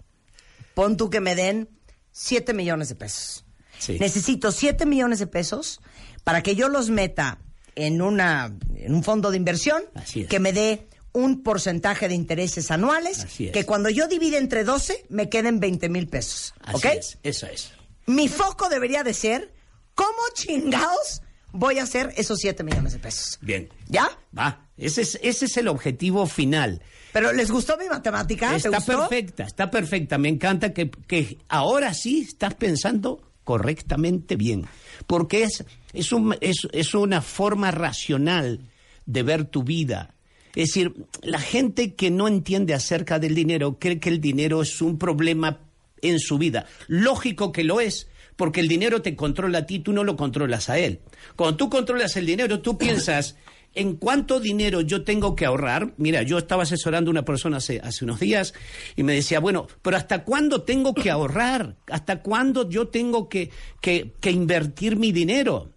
[0.74, 1.70] Pon tú que me den
[2.12, 3.46] 7 millones de pesos.
[3.78, 3.98] Sí.
[4.00, 5.82] Necesito 7 millones de pesos
[6.24, 7.40] para que yo los meta
[7.76, 10.28] en, una, en un fondo de inversión Así es.
[10.28, 13.52] que me dé un porcentaje de intereses anuales Así es.
[13.52, 16.54] que cuando yo divide entre 12 me queden 20 mil pesos.
[16.62, 16.86] Así ¿Ok?
[16.98, 17.18] es.
[17.24, 17.72] Eso es.
[18.06, 19.54] Mi foco debería de ser
[19.96, 23.38] cómo chingados voy a hacer esos 7 millones de pesos.
[23.42, 23.70] Bien.
[23.88, 24.10] ¿Ya?
[24.38, 24.68] Va.
[24.76, 26.82] Ese es, ese es el objetivo final.
[27.12, 28.50] Pero ¿les gustó mi matemática?
[28.50, 29.08] ¿Te Está gustó?
[29.08, 30.18] perfecta, está perfecta.
[30.18, 34.66] Me encanta que, que ahora sí estás pensando correctamente bien.
[35.08, 35.64] Porque es,
[35.94, 38.60] es, un- es- es una forma racional
[39.06, 40.14] de ver tu vida.
[40.56, 44.82] Es decir, la gente que no entiende acerca del dinero cree que el dinero es
[44.82, 45.60] un problema
[46.02, 46.66] en su vida.
[46.88, 50.70] Lógico que lo es, porque el dinero te controla a ti, tú no lo controlas
[50.70, 51.00] a él.
[51.36, 53.36] Cuando tú controlas el dinero, tú piensas
[53.76, 55.94] en cuánto dinero yo tengo que ahorrar.
[55.98, 58.54] Mira, yo estaba asesorando a una persona hace, hace unos días
[58.96, 61.76] y me decía, bueno, pero ¿hasta cuándo tengo que ahorrar?
[61.88, 63.50] ¿Hasta cuándo yo tengo que,
[63.82, 65.72] que- que invertir mi dinero?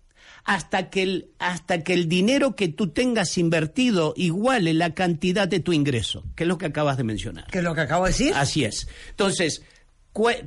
[0.45, 5.59] Hasta que, el, hasta que el dinero que tú tengas invertido iguale la cantidad de
[5.59, 7.47] tu ingreso, que es lo que acabas de mencionar.
[7.51, 8.33] ¿Qué es lo que acabo de decir?
[8.33, 8.87] Así es.
[9.11, 9.63] Entonces,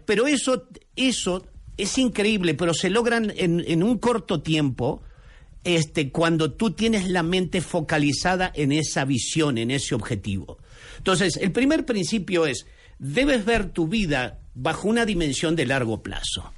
[0.06, 1.46] pero eso, eso
[1.78, 5.02] es increíble, pero se logran en, en un corto tiempo.
[5.64, 10.58] Este, cuando tú tienes la mente focalizada en esa visión, en ese objetivo.
[10.98, 12.66] Entonces, el primer principio es,
[12.98, 16.52] debes ver tu vida bajo una dimensión de largo plazo.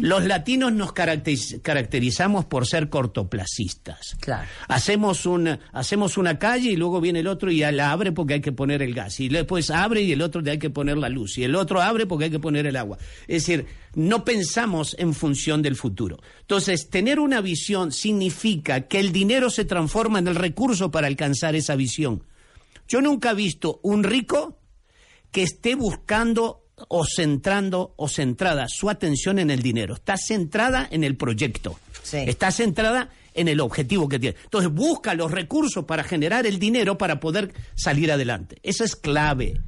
[0.00, 4.16] Los latinos nos caracteriz- caracterizamos por ser cortoplacistas.
[4.20, 4.46] Claro.
[4.68, 8.34] Hacemos una, hacemos una calle y luego viene el otro y ya la abre porque
[8.34, 9.18] hay que poner el gas.
[9.20, 11.38] Y después abre y el otro le hay que poner la luz.
[11.38, 12.98] Y el otro abre porque hay que poner el agua.
[13.26, 16.18] Es decir, no pensamos en función del futuro.
[16.42, 21.56] Entonces, tener una visión significa que el dinero se transforma en el recurso para alcanzar
[21.56, 22.22] esa visión.
[22.86, 24.58] Yo nunca he visto un rico
[25.32, 29.94] que esté buscando o centrando o centrada su atención en el dinero.
[29.94, 31.78] Está centrada en el proyecto.
[32.02, 32.18] Sí.
[32.18, 34.36] Está centrada en el objetivo que tiene.
[34.44, 38.58] Entonces busca los recursos para generar el dinero para poder salir adelante.
[38.62, 39.60] Eso es clave.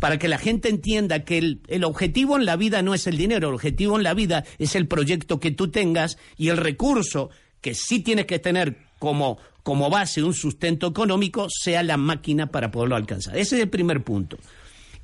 [0.00, 3.16] Para que la gente entienda que el, el objetivo en la vida no es el
[3.16, 7.30] dinero, el objetivo en la vida es el proyecto que tú tengas y el recurso
[7.60, 12.70] que sí tienes que tener como, como base un sustento económico sea la máquina para
[12.70, 13.36] poderlo alcanzar.
[13.36, 14.36] Ese es el primer punto.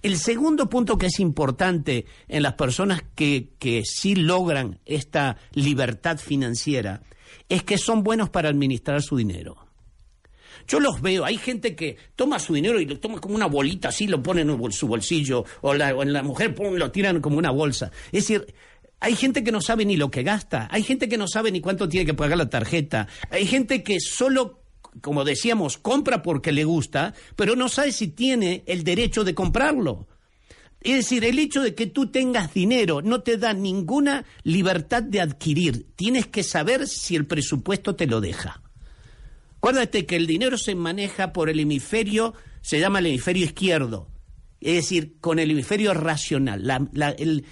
[0.02, 6.18] El segundo punto que es importante en las personas que, que sí logran esta libertad
[6.18, 7.02] financiera
[7.48, 9.56] es que son buenos para administrar su dinero.
[10.66, 13.88] Yo los veo, hay gente que toma su dinero y lo toma como una bolita
[13.88, 17.20] así, lo pone en su bolsillo, o la, o en la mujer pum, lo tiran
[17.20, 17.90] como una bolsa.
[18.06, 18.54] Es decir,
[19.00, 21.60] hay gente que no sabe ni lo que gasta, hay gente que no sabe ni
[21.60, 24.62] cuánto tiene que pagar la tarjeta, hay gente que solo
[25.00, 30.07] como decíamos, compra porque le gusta, pero no sabe si tiene el derecho de comprarlo.
[30.81, 35.20] Es decir, el hecho de que tú tengas dinero no te da ninguna libertad de
[35.20, 35.87] adquirir.
[35.94, 38.62] Tienes que saber si el presupuesto te lo deja.
[39.59, 44.09] Acuérdate que el dinero se maneja por el hemisferio, se llama el hemisferio izquierdo,
[44.61, 46.66] es decir, con el hemisferio racional.
[46.66, 47.44] La- el-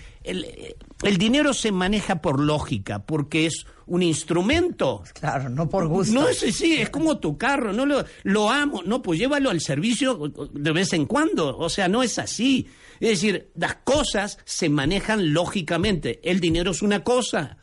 [1.02, 5.02] el dinero se maneja por lógica, porque es un instrumento.
[5.14, 6.12] Claro, no por gusto.
[6.12, 9.60] No, sí, sí, es como tu carro, no lo, lo amo, no, pues llévalo al
[9.60, 10.18] servicio
[10.52, 12.68] de vez en cuando, o sea, no es así.
[13.00, 17.56] Es decir, las cosas se manejan lógicamente, el dinero es una cosa.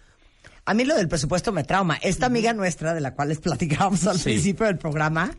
[0.66, 1.96] A mí lo del presupuesto me trauma.
[2.02, 4.24] Esta amiga nuestra, de la cual les platicábamos al Sí.
[4.26, 5.32] principio del programa,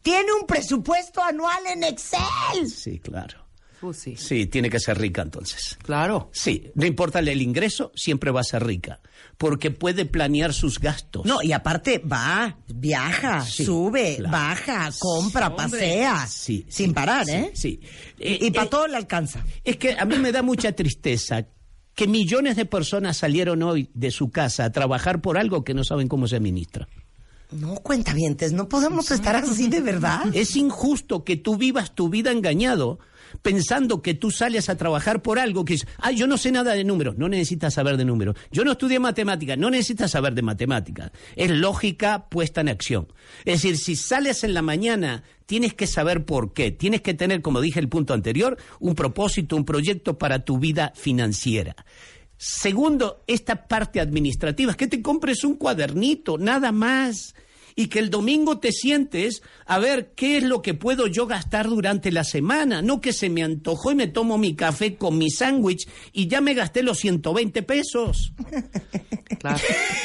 [0.00, 2.68] tiene un presupuesto anual en Excel.
[2.70, 3.43] Sí, claro.
[3.84, 4.16] Pues sí.
[4.16, 5.76] Sí, tiene que ser rica entonces.
[5.82, 6.30] Claro.
[6.32, 8.98] Sí, no importa el ingreso, siempre va a ser rica,
[9.36, 11.26] porque puede planear sus gastos.
[11.26, 14.32] No, y aparte va, viaja, Sí, sube, claro.
[14.32, 16.26] baja, compra, pasea.
[16.26, 17.50] Sí, Sin parar, ¿eh?
[17.52, 17.78] Sí.
[18.18, 19.44] Y, Eh, y para eh, todo le alcanza.
[19.62, 21.46] Es que a mí me da mucha tristeza
[21.94, 25.84] que millones de personas salieron hoy de su casa a trabajar por algo que no
[25.84, 26.88] saben cómo se administra.
[27.50, 30.22] No, cuentavientes, no podemos estar así de verdad.
[30.32, 32.98] Es injusto que tú vivas tu vida engañado
[33.42, 36.72] pensando que tú sales a trabajar por algo que es, ah, yo no sé nada
[36.72, 38.36] de números, no necesitas saber de números.
[38.50, 41.10] Yo no estudié matemáticas, no necesitas saber de matemáticas.
[41.36, 43.08] Es lógica puesta en acción.
[43.44, 46.70] Es decir, si sales en la mañana, tienes que saber por qué.
[46.70, 50.92] Tienes que tener, como dije el punto anterior, un propósito, un proyecto para tu vida
[50.94, 51.76] financiera.
[52.36, 57.34] Segundo, esta parte administrativa, es que te compres un cuadernito, nada más.
[57.76, 61.68] Y que el domingo te sientes a ver qué es lo que puedo yo gastar
[61.68, 65.30] durante la semana, no que se me antojó y me tomo mi café con mi
[65.30, 68.32] sándwich y ya me gasté los 120 pesos.
[69.40, 69.58] Claro,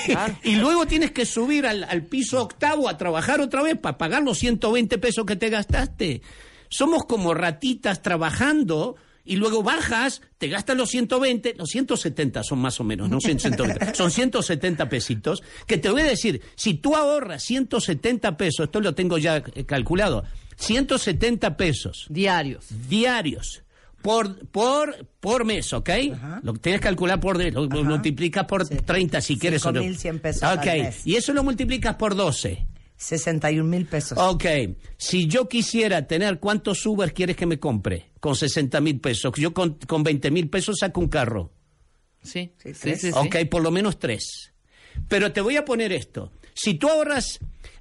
[0.06, 0.36] claro.
[0.44, 4.24] Y luego tienes que subir al, al piso octavo a trabajar otra vez para pagar
[4.24, 6.22] los 120 pesos que te gastaste.
[6.70, 8.98] Somos como ratitas trabajando
[9.30, 13.94] y luego bajas, te gastas los 120, los 170 son más o menos, no 120,
[13.96, 18.94] son 170 pesitos, que te voy a decir, si tú ahorras 170 pesos, esto lo
[18.96, 20.24] tengo ya eh, calculado,
[20.58, 22.66] 170 pesos Diarios.
[22.90, 23.64] diarios
[24.02, 25.90] por, por, por mes, ¿ok?
[26.44, 29.66] Lo tienes que calcular por, lo, lo multiplicas por 30 si quieres.
[29.66, 29.82] o no.
[29.82, 31.02] 5.100 pesos al Ok, mes.
[31.06, 32.66] y eso lo multiplicas por 12.
[33.00, 34.18] 61 mil pesos.
[34.18, 34.46] Ok,
[34.98, 38.12] si yo quisiera tener, ¿cuántos Uber quieres que me compre?
[38.20, 39.32] Con 60 mil pesos.
[39.38, 41.54] Yo con, con 20 mil pesos saco un carro.
[42.22, 42.96] Sí, sí, sí.
[42.98, 44.54] sí, Ok, por lo menos tres.
[45.08, 46.34] Pero te voy a poner esto.
[46.54, 47.40] Si tú ahorras,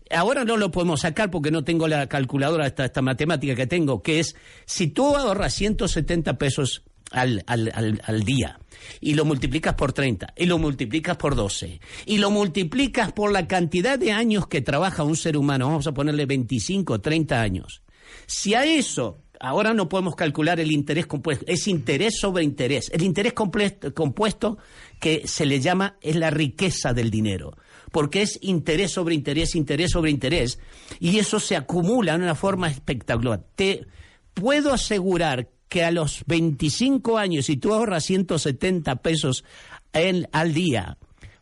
[0.08, 4.04] ahora no lo podemos sacar porque no tengo la calculadora, esta, esta matemática que tengo,
[4.04, 8.58] que es, si tú ahorras 170 pesos al, al, al, al día
[9.00, 13.46] y lo multiplicas por 30 y lo multiplicas por 12 y lo multiplicas por la
[13.46, 17.82] cantidad de años que trabaja un ser humano, vamos a ponerle 25, 30 años.
[18.26, 22.90] Si a eso ahora no podemos calcular el interés compuesto, es interés sobre interés.
[22.92, 24.58] El interés compuesto
[25.00, 27.56] que se le llama es la riqueza del dinero,
[27.92, 30.58] porque es interés sobre interés, interés sobre interés,
[30.98, 33.44] y eso se acumula en una forma espectacular.
[33.54, 33.86] Te
[34.34, 39.44] puedo asegurar que a los 25 años, si tú ahorras 170 pesos
[39.92, 40.98] en- al día,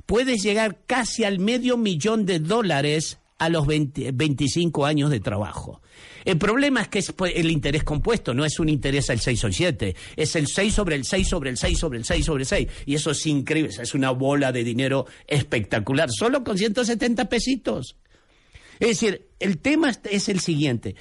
[0.07, 5.83] puedes llegar casi al medio millón de dólares a los 20 25 años de trabajo.
[6.25, 9.45] El problema es que es pues, el interés compuesto, no es un interés al 6
[9.45, 12.25] o el 7, es el 6 sobre el 6 sobre el 6 sobre el 6
[12.25, 12.69] sobre el 6.
[12.87, 17.97] Y eso es increíble, es una bola de dinero espectacular, solo con 170 pesitos.
[18.81, 20.97] Es decir, el tema es el siguiente.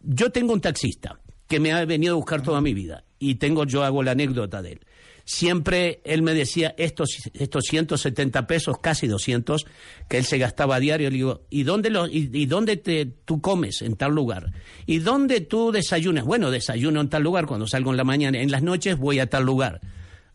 [0.00, 3.64] Yo tengo un taxista que me ha venido a buscar toda mi vida y tengo
[3.64, 4.80] yo hago la anécdota de él.
[5.26, 9.64] Siempre él me decía estos, estos 170 pesos, casi 200,
[10.06, 11.08] que él se gastaba a diario.
[11.08, 14.52] Le digo, ¿y dónde, lo, y, dónde te, tú comes en tal lugar?
[14.84, 16.24] ¿Y dónde tú desayunas?
[16.24, 18.38] Bueno, desayuno en tal lugar cuando salgo en la mañana.
[18.38, 19.80] En las noches voy a tal lugar.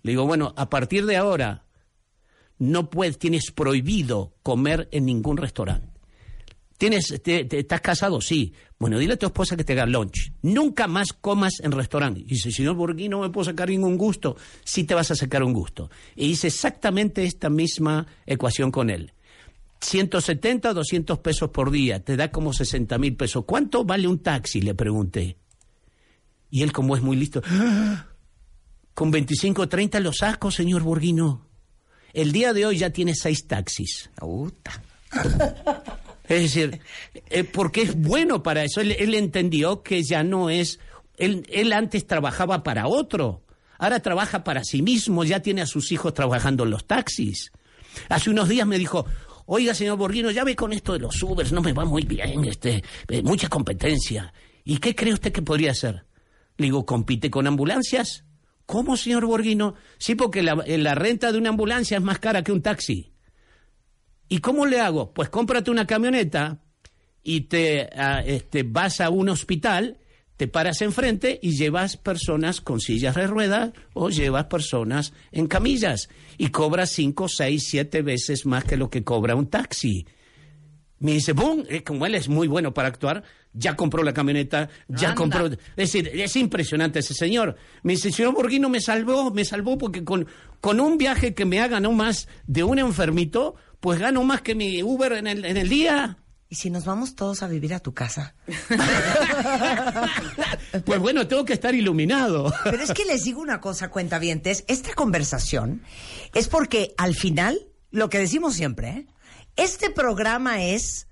[0.02, 1.66] Le digo, bueno, a partir de ahora
[2.58, 5.89] no puedes, tienes prohibido comer en ningún restaurante.
[6.80, 8.22] ¿Tienes, te- te- ¿Estás casado?
[8.22, 8.54] Sí.
[8.80, 10.32] Bueno, dile a tu esposa que te haga lunch.
[10.44, 12.22] Nunca más comas en restaurante.
[12.22, 14.38] Y dice, señor Borghi, no me puedo sacar ningún gusto.
[14.64, 15.90] Sí te vas a sacar un gusto.
[16.16, 19.12] Y hice exactamente esta misma ecuación con él.
[19.82, 23.44] 170 o 200 pesos por día, te da como 60 mil pesos.
[23.46, 24.62] ¿Cuánto vale un taxi?
[24.62, 25.36] Le pregunté.
[26.50, 28.08] Y él, como es muy listo, "Ah,
[28.94, 31.46] con 25 o 30 lo saco, señor Borghino.
[32.14, 34.10] El día de hoy ya tiene seis taxis.
[36.30, 36.80] Es decir,
[37.30, 38.82] eh, porque es bueno para eso.
[38.82, 40.80] Él, entendió que ya no es.
[41.18, 43.44] Él, él antes trabajaba para otro,
[43.80, 47.52] ahora trabaja para sí mismo, ya tiene a sus hijos trabajando en los taxis.
[48.08, 49.06] Hace unos días me dijo.
[49.52, 52.46] Oiga, señor Borghino, ya ve con esto de los Ubers, no me va muy bien,
[52.46, 54.32] este, eh, mucha competencia.
[54.64, 56.06] ¿Y qué cree usted que podría hacer?
[56.58, 58.26] Le digo, ¿compite con ambulancias?
[58.68, 59.74] ¿Cómo, señor Borghino?
[59.98, 63.12] Sí, porque la, eh, la renta de una ambulancia es más cara que un taxi.
[64.30, 65.12] ¿Y cómo le hago?
[65.14, 66.60] Pues cómprate una camioneta
[67.24, 69.98] y te ah, este, vas a un hospital,
[70.38, 76.10] te paras enfrente y llevas personas con sillas de ruedas o llevas personas en camillas
[76.38, 80.06] y cobras cinco, seis, siete veces más que lo que cobra un taxi.
[81.00, 81.64] Me dice, ¡bum!
[81.70, 85.16] Eh, Como él es muy bueno para actuar, ya compró la camioneta, ya Anda.
[85.16, 85.46] compró...
[85.48, 87.56] Es decir, es impresionante ese señor.
[87.84, 90.28] Me dice, señor Borghino me salvó, me salvó porque con,
[90.60, 94.56] con un viaje que me haga no más de un enfermito, pues gano más que
[94.56, 96.18] mi Uber en el, en el día.
[96.52, 98.36] ¿Y si nos vamos todos a vivir a tu casa?
[100.86, 102.54] Pues bueno, tengo que estar iluminado.
[102.64, 105.82] Pero es que les digo una cosa, cuentavientes, esta conversación
[106.34, 109.08] es porque al final, lo que decimos siempre, ¿eh?
[109.56, 111.08] este programa es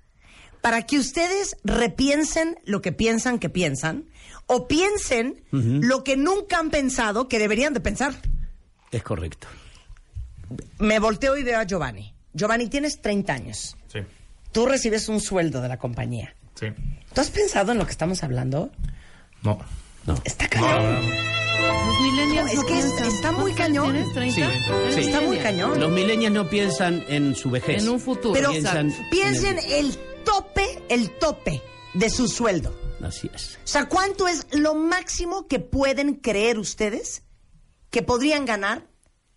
[0.60, 4.08] para que ustedes repiensen lo que piensan que piensan
[4.46, 8.14] o piensen lo que nunca han pensado que deberían de pensar.
[8.90, 9.48] Es correcto.
[10.78, 12.14] Me volteo y veo a Giovanni.
[12.32, 13.76] Giovanni, tienes 30 años.
[13.92, 14.00] Sí,
[14.52, 16.34] Tú recibes un sueldo de la compañía.
[16.58, 16.66] sí.
[17.14, 18.70] ¿Tú has pensado en lo que estamos hablando?
[19.42, 19.58] No.
[20.24, 21.00] Está cañón.
[21.08, 23.08] Los millennials No, es no que es- piensan.
[23.08, 23.92] está muy ¿Cuántos cañón.
[23.92, 24.14] tienes?
[24.14, 24.32] ¿30?
[24.34, 25.00] Sí, ¿Eres sí.
[25.00, 25.80] Está muy cañón.
[25.80, 27.82] Los millennials no piensan en su vejez.
[27.82, 28.34] En un futuro.
[28.34, 31.62] Pero Piensan- piensen el tope, el tope
[31.94, 32.78] de su sueldo.
[33.02, 33.56] Así es.
[33.64, 37.22] O sea, ¿cuánto es lo máximo que pueden creer ustedes
[37.90, 38.86] que podrían ganar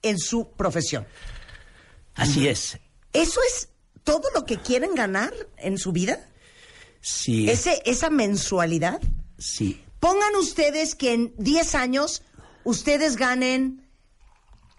[0.02, 1.06] en su profesión?
[2.16, 2.80] Así es.
[3.14, 3.70] Eso es
[4.04, 6.28] todo lo que quieren ganar en su vida?
[7.02, 7.50] Sí.
[7.50, 9.02] Ese, esa mensualidad.
[9.38, 9.82] Sí.
[10.00, 12.24] Pongan ustedes que en 10 años
[12.64, 13.88] ustedes ganen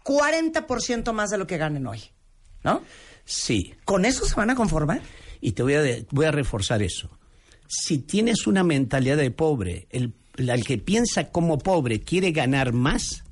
[0.04, 2.00] 40% más de lo que ganen hoy.
[2.64, 2.82] ¿No?
[3.24, 3.74] Sí.
[3.84, 5.02] ¿Con eso se van a conformar?
[5.40, 7.10] Y te voy a, de- voy a reforzar eso.
[7.68, 13.24] Si tienes una mentalidad de pobre, el, el que piensa como pobre quiere ganar más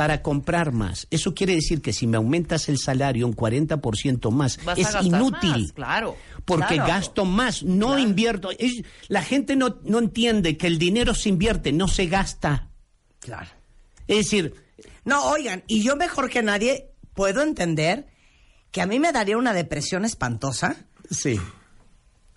[0.00, 1.06] para comprar más.
[1.10, 5.50] Eso quiere decir que si me aumentas el salario un 40% más, Vas es inútil.
[5.50, 6.16] más, claro.
[6.46, 6.88] Porque Claro.
[6.88, 8.48] gasto más, no invierto.
[8.58, 12.70] Es- la gente no, no entiende que el dinero se invierte, no se gasta.
[13.18, 13.50] Claro.
[14.08, 14.54] Es decir,
[15.04, 18.06] No, oigan, y yo mejor que nadie puedo entender
[18.70, 20.76] que a mí me daría una depresión espantosa
[21.10, 21.38] sí.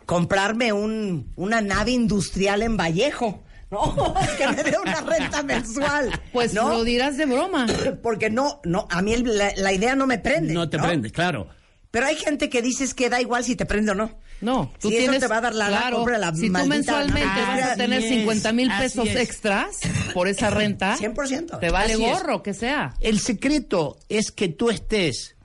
[0.05, 3.42] comprarme un, una nave industrial en Vallejo.
[3.73, 6.11] No, que me dé una renta mensual.
[6.31, 6.69] Pues ¿no?
[6.69, 7.65] lo dirás de broma.
[8.01, 10.53] Porque no, no, a mí el- la, la idea no me prende.
[10.53, 11.47] No te prende, claro.
[11.91, 14.17] Pero hay gente que dices que da igual si te prende o no.
[14.41, 15.17] No, tú si tienes.
[15.17, 18.01] eso te va a dar la claro, compra la si tú mensualmente vas a tener
[18.03, 19.15] es, 50 mil pesos es.
[19.15, 19.79] extras
[20.13, 21.59] por esa renta, 100%.
[21.59, 22.11] te vale Así es.
[22.11, 22.93] gorro, que sea.
[22.99, 25.37] El secreto es que tú estés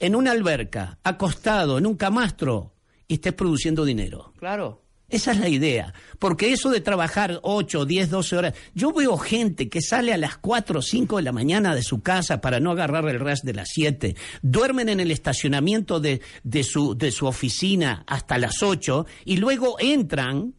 [0.00, 2.74] en una alberca, acostado en un camastro
[3.08, 4.34] y estés produciendo dinero.
[4.38, 4.81] Claro.
[5.12, 5.92] Esa es la idea.
[6.18, 8.54] Porque eso de trabajar 8, 10, 12 horas.
[8.74, 12.00] Yo veo gente que sale a las 4 o 5 de la mañana de su
[12.00, 14.16] casa para no agarrar el rush de las 7.
[14.40, 19.76] Duermen en el estacionamiento de, de, su, de su oficina hasta las 8 y luego
[19.80, 20.54] entran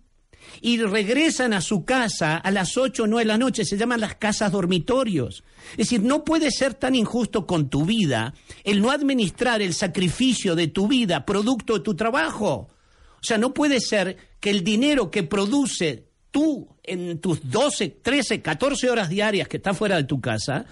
[0.62, 3.66] y regresan a su casa a las 8 o 9 de la noche.
[3.66, 5.44] Se llaman las casas dormitorios.
[5.72, 10.54] Es decir, no puede ser tan injusto con tu vida el no administrar el sacrificio
[10.54, 12.70] de tu vida producto de tu trabajo.
[13.24, 18.42] O sea, no puede ser que el dinero que produce tú en tus 12, 13,
[18.42, 20.66] 14 horas diarias que estás fuera de tu casa,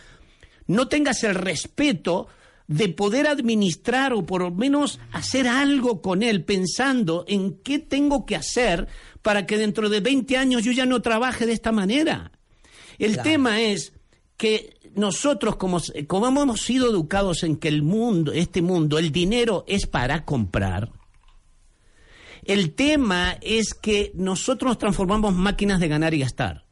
[0.67, 2.27] no tengas el respeto
[2.67, 8.25] de poder administrar o por lo menos hacer algo con él pensando en qué tengo
[8.25, 8.89] que hacer
[9.21, 12.33] para que dentro de 20 años yo ya no trabaje de esta manera.
[12.99, 13.93] El tema es
[14.35, 19.63] que nosotros como, como hemos sido educados en que el mundo, este mundo, el dinero
[19.67, 20.91] es para comprar,
[22.45, 26.65] el tema es que nosotros nos transformamos máquinas de ganar y gastar.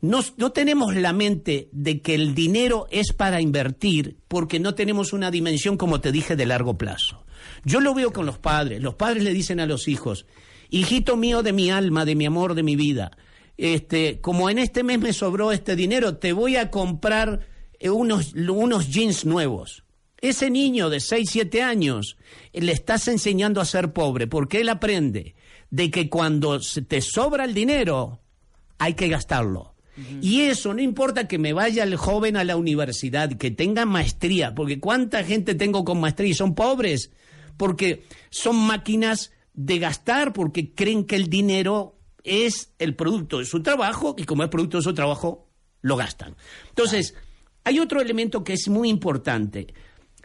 [0.00, 5.30] No tenemos la mente de que el dinero es para invertir porque no tenemos una
[5.30, 7.24] dimensión, como te dije, de largo plazo.
[7.64, 8.82] Yo lo veo con los padres.
[8.82, 10.26] Los padres le dicen a los hijos,
[10.70, 13.16] hijito mío de mi alma, de mi amor, de mi vida,
[13.56, 17.40] este, como en este mes me sobró este dinero, te voy a comprar
[17.78, 19.84] eh, unos, unos jeans nuevos.
[20.20, 22.16] Ese niño de 6, 7 años
[22.52, 25.34] le estás enseñando a ser pobre porque él aprende
[25.70, 28.20] de que cuando te sobra el dinero
[28.78, 29.74] hay que gastarlo.
[30.20, 34.54] Y eso no importa que me vaya el joven a la universidad, que tenga maestría,
[34.54, 37.10] porque cuánta gente tengo con maestría y son pobres,
[37.56, 43.62] porque son máquinas de gastar, porque creen que el dinero es el producto de su
[43.62, 45.48] trabajo y como es producto de su trabajo,
[45.80, 46.36] lo gastan.
[46.68, 47.14] Entonces,
[47.64, 49.68] hay otro elemento que es muy importante.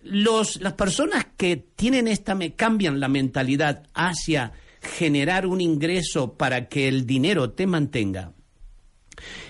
[0.03, 6.67] Los, las personas que tienen esta, me cambian la mentalidad hacia generar un ingreso para
[6.67, 8.33] que el dinero te mantenga,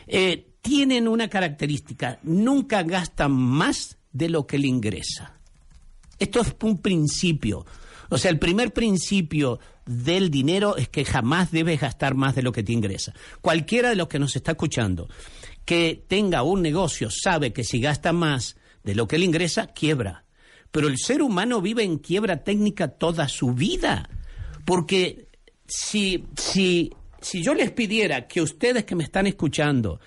[0.07, 5.37] eh, tienen una característica, nunca gastan más de lo que le ingresa.
[6.19, 7.65] Esto es un principio.
[8.09, 12.51] O sea, el primer principio del dinero es que jamás debes gastar más de lo
[12.51, 13.13] que te ingresa.
[13.39, 15.07] Cualquiera de los que nos está escuchando
[15.65, 20.20] que tenga un negocio sabe que si gasta más de lo que le ingresa, quiebra.
[20.71, 24.09] Pero el ser humano vive en quiebra técnica toda su vida.
[24.65, 25.27] Porque
[25.67, 26.91] si, si,
[27.21, 29.99] si yo les pidiera que ustedes que me están escuchando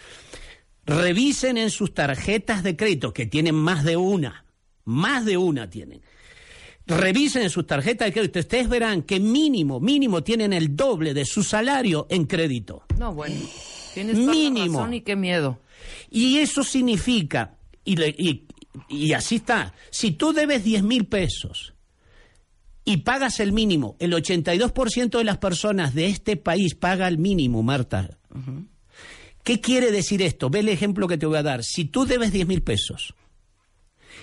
[0.87, 4.45] revisen en sus tarjetas de crédito, que tienen más de una,
[4.85, 6.03] más de una tienen,
[6.87, 11.25] revisen en sus tarjetas de crédito, ustedes verán que mínimo, mínimo tienen el doble de
[11.25, 12.85] su salario en crédito.
[12.99, 13.35] No, bueno.
[13.95, 14.79] Tienes toda la Mínimo.
[14.81, 15.61] razón y qué miedo.
[16.11, 18.47] Y eso significa, y, le- y-
[18.89, 21.75] y así está, si tú debes 10 mil pesos
[22.85, 27.63] y pagas el mínimo, el 82% de las personas de este país paga el mínimo,
[27.63, 28.19] Marta.
[29.43, 30.51] ¿Qué quiere decir esto?
[30.51, 31.65] Ve el ejemplo que te voy a dar.
[31.65, 33.15] Si tú debes 10 mil pesos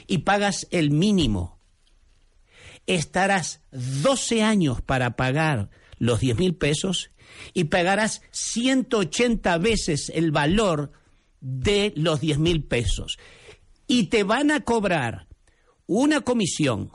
[0.08, 1.60] y pagas el mínimo,
[2.88, 7.12] estarás 12 años para pagar los 10 mil pesos
[7.54, 10.92] y pagarás 180 veces el valor
[11.40, 13.18] de los 10 mil pesos.
[13.92, 15.28] Y te van a cobrar
[15.86, 16.92] una comisión,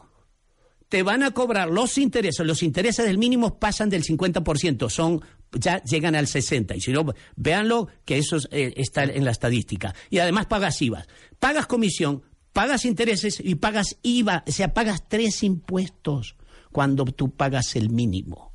[0.89, 5.21] te van a cobrar los intereses, los intereses del mínimo pasan del 50%, son
[5.53, 7.05] ya llegan al 60 y si no
[7.37, 11.07] véanlo que eso es, eh, está en la estadística y además pagas IVA,
[11.39, 12.23] pagas comisión,
[12.55, 16.37] pagas intereses y pagas IVA, o sea, pagas tres impuestos
[16.73, 18.53] cuando tú pagas el mínimo.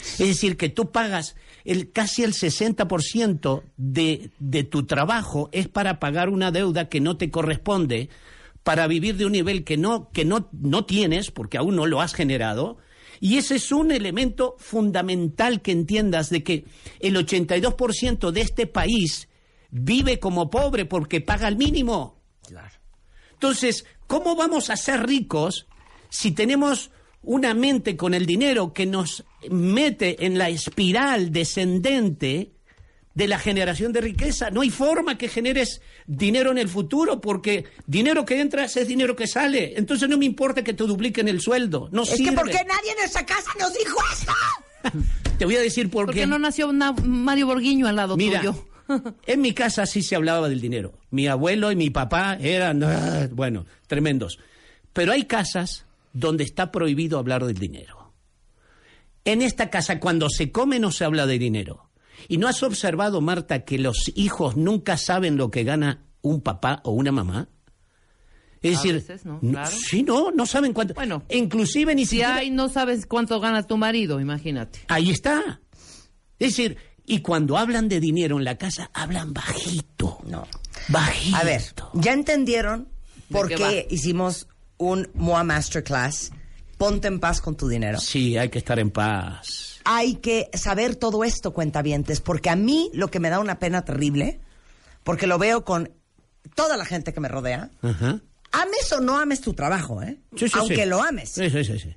[0.00, 6.00] Es decir, que tú pagas el, casi el 60% de, de tu trabajo es para
[6.00, 8.08] pagar una deuda que no te corresponde,
[8.62, 12.00] para vivir de un nivel que no, que no, no tienes, porque aún no lo
[12.00, 12.78] has generado.
[13.20, 16.64] Y ese es un elemento fundamental que entiendas de que
[17.00, 19.28] el 82% de este país
[19.70, 22.18] vive como pobre porque paga el mínimo.
[23.32, 25.66] Entonces, ¿cómo vamos a ser ricos
[26.08, 26.90] si tenemos
[27.22, 32.52] una mente con el dinero que nos mete en la espiral descendente
[33.14, 34.50] de la generación de riqueza?
[34.50, 39.16] No hay forma que generes dinero en el futuro porque dinero que entra es dinero
[39.16, 39.74] que sale.
[39.76, 41.88] Entonces no me importa que te dupliquen el sueldo.
[41.92, 42.34] No Es que sirve.
[42.36, 44.32] ¿por qué nadie en esta casa nos dijo esto?
[45.38, 46.20] Te voy a decir por ¿Por qué.
[46.20, 48.66] qué no nació una- Mario Borguiño al lado Mira, tuyo?
[49.26, 50.94] en mi casa sí se hablaba del dinero.
[51.10, 54.38] Mi abuelo y mi papá eran, ah, bueno, tremendos.
[54.92, 58.12] Pero hay casas donde está prohibido hablar del dinero.
[59.24, 61.90] En esta casa, cuando se come, no se habla de dinero.
[62.28, 66.80] ¿Y no has observado, Marta, que los hijos nunca saben lo que gana un papá
[66.84, 67.48] o una mamá?
[68.60, 69.38] Es A decir, veces, ¿no?
[69.38, 69.70] Claro.
[69.70, 70.94] sí, no, no saben cuánto.
[70.94, 72.36] Bueno, inclusive ni Si siquiera.
[72.36, 74.80] hay, no sabes cuánto gana tu marido, imagínate.
[74.88, 75.60] Ahí está.
[76.40, 80.18] Es decir, y cuando hablan de dinero en la casa, hablan bajito.
[80.26, 80.46] No.
[80.88, 81.36] Bajito.
[81.36, 81.62] A ver,
[81.94, 82.88] ¿ya entendieron
[83.30, 84.48] por qué qué hicimos
[84.78, 86.30] un MOA Masterclass?
[86.76, 87.98] Ponte en paz con tu dinero.
[87.98, 89.80] Sí, hay que estar en paz.
[89.84, 93.84] Hay que saber todo esto, cuentavientes, porque a mí lo que me da una pena
[93.84, 94.40] terrible,
[95.02, 95.92] porque lo veo con
[96.54, 98.20] toda la gente que me rodea, Ajá.
[98.52, 100.18] ames o no ames tu trabajo, ¿eh?
[100.36, 100.88] Sí, sí, Aunque sí.
[100.88, 101.30] lo ames.
[101.30, 101.96] Sí, sí, sí, sí.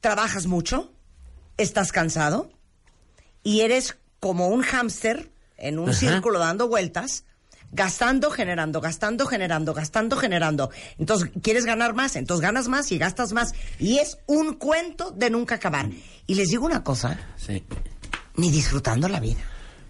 [0.00, 0.92] Trabajas mucho,
[1.58, 2.50] estás cansado
[3.42, 5.98] y eres como un hámster en un Ajá.
[5.98, 7.24] círculo dando vueltas,
[7.72, 10.70] gastando, generando, gastando, generando, gastando, generando.
[10.98, 13.52] Entonces quieres ganar más, entonces ganas más y gastas más.
[13.78, 15.88] Y es un cuento de nunca acabar.
[16.26, 17.64] Y les digo una cosa, Sí.
[18.36, 19.40] ni disfrutando la vida.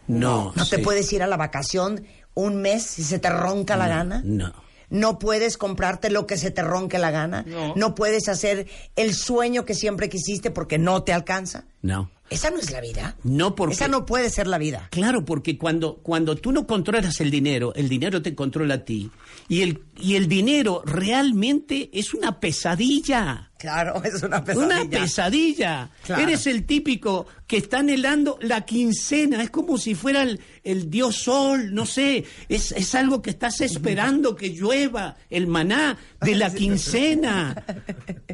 [0.06, 0.52] No.
[0.56, 0.82] No te sí.
[0.82, 2.04] puedes ir a la vacación
[2.34, 4.22] un mes si se te ronca la gana.
[4.24, 4.52] No.
[4.90, 7.44] No puedes comprarte lo que se te ronque la gana.
[7.76, 7.94] No.
[7.94, 11.64] puedes hacer el sueño que siempre quisiste porque no te alcanza.
[11.82, 12.10] No.
[12.32, 13.16] Esa no es la vida.
[13.24, 13.74] No porque.
[13.74, 14.88] Esa no puede ser la vida.
[14.90, 19.10] Claro, porque cuando, cuando tú no controlas el dinero, el dinero te controla a ti.
[19.48, 23.50] Y el, y el dinero realmente es una pesadilla.
[23.58, 24.80] Claro, es una pesadilla.
[24.80, 25.90] Una pesadilla.
[26.04, 26.22] Claro.
[26.22, 29.42] Eres el típico que está anhelando la quincena.
[29.42, 32.24] Es como si fuera el, el dios sol, no sé.
[32.48, 37.62] Es, es algo que estás esperando que llueva, el maná de la quincena.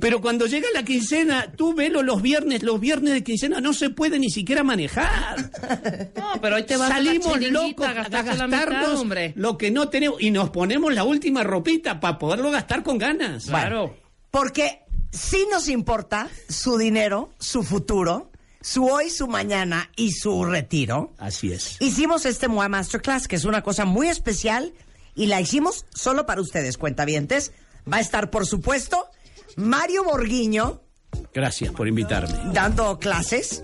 [0.00, 3.90] Pero cuando llega la quincena, tú velo los viernes, los viernes de quincena no se
[3.90, 5.50] puede ni siquiera manejar.
[6.16, 9.32] No, pero hoy te vas Salimos a locos a mitad, gastarnos hombre.
[9.36, 13.46] lo que no tenemos y nos ponemos la última ropita para poderlo gastar con ganas.
[13.46, 13.96] Claro.
[14.30, 14.80] Porque
[15.10, 18.30] sí nos importa su dinero, su futuro,
[18.60, 21.12] su hoy, su mañana y su retiro.
[21.18, 21.76] Así es.
[21.80, 24.72] Hicimos este MOA Masterclass, que es una cosa muy especial,
[25.14, 27.52] y la hicimos solo para ustedes, cuentavientes.
[27.90, 29.06] Va a estar, por supuesto,
[29.56, 30.82] Mario Borguiño
[31.34, 32.34] Gracias por invitarme.
[32.52, 33.62] dando clases,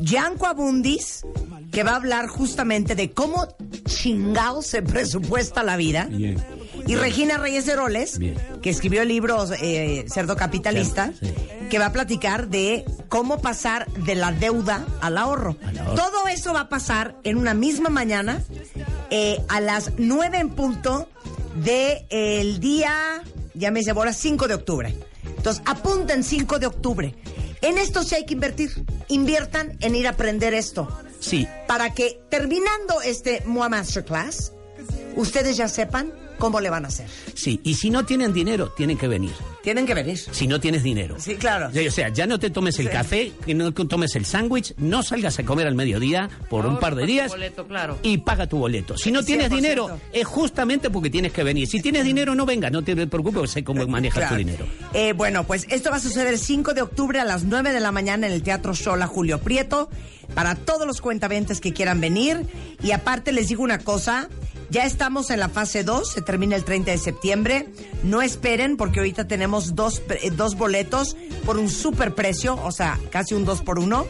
[0.00, 1.22] Gianco Abundis,
[1.72, 3.48] que va a hablar justamente de cómo
[3.86, 6.06] chingado se presupuesta la vida.
[6.10, 6.42] Bien.
[6.86, 8.36] Y Regina Reyes Heroles, Bien.
[8.62, 11.32] que escribió el libro eh, Cerdo Capitalista, Sí.
[11.68, 15.56] que va a platicar de cómo pasar de la deuda al ahorro.
[15.66, 15.94] Al ahorro.
[15.94, 18.42] Todo eso va a pasar en una misma mañana,
[19.10, 21.08] eh, a las 9 en punto
[21.56, 23.22] del día,
[23.54, 24.96] ya me dice ahora, 5 de octubre.
[25.40, 27.14] Entonces, apunten 5 de octubre.
[27.62, 28.84] En esto sí hay que invertir.
[29.08, 30.86] Inviertan en ir a aprender esto.
[31.18, 34.52] Sí, Para que terminando este MOA Masterclass,
[35.16, 37.06] ustedes ya sepan cómo le van a hacer.
[37.34, 37.60] sí.
[37.62, 39.30] Y si no tienen dinero, tienen que venir.
[39.62, 40.18] Tienen que venir.
[40.18, 41.16] Si no tienes dinero.
[41.18, 41.68] Sí, claro.
[41.68, 45.38] O sea, ya no te tomes el café, que no tomes el sándwich, no salgas
[45.38, 47.98] a comer al mediodía por un par de días boleto, claro.
[48.02, 48.96] y paga tu boleto.
[48.98, 49.54] Si no tienes 100%.
[49.54, 51.68] dinero, es justamente porque tienes que venir.
[51.68, 54.34] Si tienes dinero, no vengas, no te preocupes, sé cómo manejas Claro.
[54.34, 54.66] tu dinero.
[54.94, 57.80] Eh, bueno, pues esto va a suceder el 5 de octubre a las 9 de
[57.80, 59.90] la mañana en el Teatro Shola Julio Prieto.
[60.34, 62.46] Para todos los cuentaventes que quieran venir.
[62.82, 64.28] Y aparte les digo una cosa.
[64.70, 67.68] Ya estamos en la fase 2, se termina el 30 de septiembre.
[68.04, 72.96] No esperen porque ahorita tenemos dos, eh, dos boletos por un super precio, o sea,
[73.10, 74.06] casi un 2 por 1.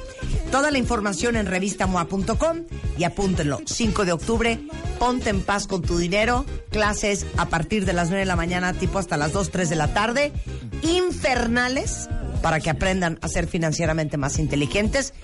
[0.50, 2.64] Toda la información en revistamoa.com
[2.98, 3.60] y apúntenlo.
[3.64, 4.60] 5 de octubre,
[4.98, 6.44] ponte en paz con tu dinero.
[6.70, 9.76] Clases a partir de las 9 de la mañana, tipo hasta las 2, 3 de
[9.76, 10.30] la tarde.
[10.82, 12.10] Infernales
[12.42, 15.14] para que aprendan a ser financieramente más inteligentes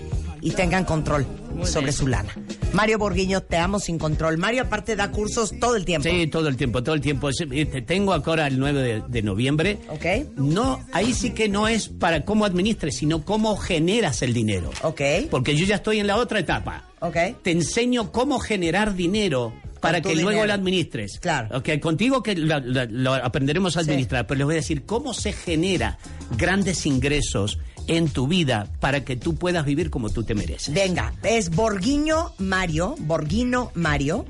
[0.41, 1.25] y tengan control.
[1.63, 2.29] sobre su lana.
[2.73, 4.37] Mario Borguiño, te amo sin control.
[4.37, 6.07] Mario aparte da cursos todo el tiempo.
[6.07, 7.29] Sí, todo el tiempo, todo el tiempo.
[7.29, 9.79] Eh, te Tengo ahora el 9 de, de noviembre.
[9.89, 10.05] Ok.
[10.35, 14.69] No, ahí sí que no es para cómo administres, sino cómo generas el dinero.
[14.83, 15.01] Ok.
[15.31, 16.83] Porque yo ya estoy en la otra etapa.
[16.99, 17.15] Ok.
[17.41, 20.47] Te enseño cómo generar dinero para que luego dinero.
[20.47, 21.17] lo administres.
[21.19, 21.57] Claro.
[21.57, 23.89] Ok, contigo que lo, lo- lo aprenderemos a Sí.
[23.89, 25.97] administrar, pero les voy a decir cómo se genera
[26.37, 27.57] grandes ingresos
[27.87, 30.73] en tu vida para que tú puedas vivir como tú te mereces.
[30.73, 34.25] Venga, es Borguiño Mario, Borguino Mario,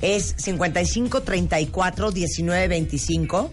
[0.00, 3.50] es 55 34 19 25.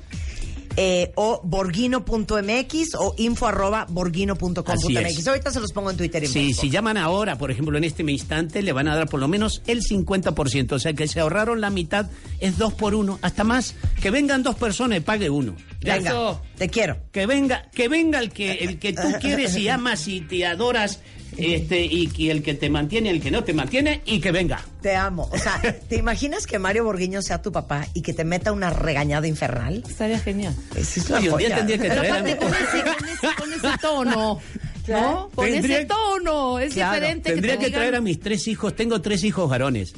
[0.78, 5.28] Eh, o borguino.mx o info arroba es.
[5.28, 7.84] Ahorita se los pongo en Twitter y en Sí, si llaman ahora, por ejemplo, en
[7.84, 10.74] este instante, le van a dar por lo menos el 50%.
[10.74, 12.10] O sea que se ahorraron la mitad,
[12.40, 13.76] es dos por uno, hasta más.
[14.02, 15.56] Que vengan dos personas y pague uno.
[15.82, 16.98] Venga, te quiero.
[17.12, 21.00] Que venga, que venga el que, el que tú quieres y amas y te adoras,
[21.38, 24.64] este, y, y el que te mantiene, el que no te mantiene, y que venga.
[24.82, 25.30] Te amo.
[25.32, 25.60] O sea,
[25.90, 29.84] ¿te imaginas que Mario Borguiño sea tu papá y que te meta una regañada infernal?
[29.88, 30.56] Estaría genial.
[30.76, 34.40] Es Oye, día tendría que Pero aparte con ese, con ese, con ese tono,
[34.88, 35.30] ¿no?
[35.34, 37.32] Con Tendría- ese tono, es Claro, diferente.
[37.32, 38.76] Tendría te que digan- traer a mis tres hijos.
[38.76, 39.94] Tengo tres hijos varones.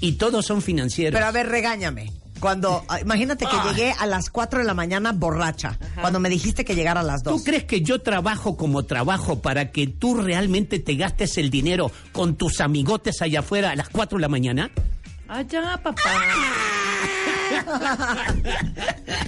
[0.00, 1.12] Y todos son financieros.
[1.16, 2.12] Pero a ver, regáñame.
[2.40, 3.64] Cuando, ah, imagínate que Ah.
[3.70, 7.22] llegué a las 4 de la mañana borracha, cuando me dijiste que llegara a las
[7.22, 7.36] 2.
[7.38, 11.90] ¿Tú crees que yo trabajo como trabajo para que tú realmente te gastes el dinero
[12.12, 14.70] con tus amigotes allá afuera a las 4 de la mañana?
[15.28, 16.02] Allá, papá.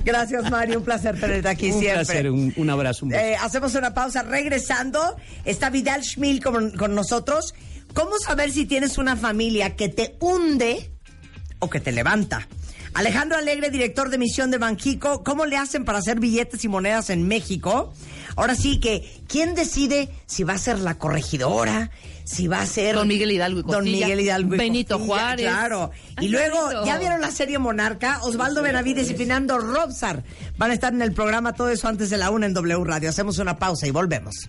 [0.05, 0.79] Gracias, Mario.
[0.79, 2.05] Un placer tenerte aquí un siempre.
[2.05, 3.05] placer, un, un abrazo.
[3.05, 3.23] un beso.
[3.25, 4.23] Eh, hacemos una pausa.
[4.23, 7.55] Regresando, está Vidal Schmil con, con nosotros.
[7.95, 10.91] ¿Cómo saber si tienes una familia que te hunde
[11.59, 12.47] o que te levanta?
[12.95, 17.11] Alejandro Alegre, director de misión de Banjico, ¿cómo le hacen para hacer billetes y monedas
[17.11, 17.93] en México?
[18.37, 21.91] Ahora sí que, ¿quién decide si va a ser la corregidora?
[22.25, 22.95] Si va a ser...
[22.95, 25.47] Don Miguel Hidalgo y Don Costilla, Miguel Hidalgo y Benito Costilla, Juárez.
[25.47, 25.91] Claro.
[26.17, 26.87] Ay, y luego, Benito.
[26.87, 28.21] ¿ya vieron la serie Monarca?
[28.23, 30.23] Osvaldo Benavides y Fernando Robsar
[30.57, 33.11] van a estar en el programa todo eso antes de la una en W Radio.
[33.11, 34.49] Hacemos una pausa y volvemos.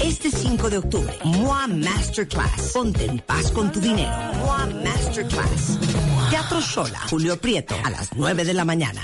[0.00, 2.72] Este 5 de octubre, MOA Masterclass.
[2.72, 4.12] Ponte en paz con tu dinero.
[4.34, 5.78] MOA Masterclass.
[6.30, 9.00] Teatro Sola, Julio Prieto, a las 9 de la mañana.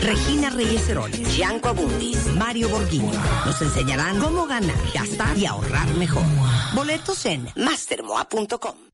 [0.00, 3.20] Regina Reyes Heroles, Gianco Abundis, Mario Borguiño.
[3.46, 6.24] Nos enseñarán cómo ganar, gastar y ahorrar mejor.
[6.74, 8.93] Boletos en mastermoa.com.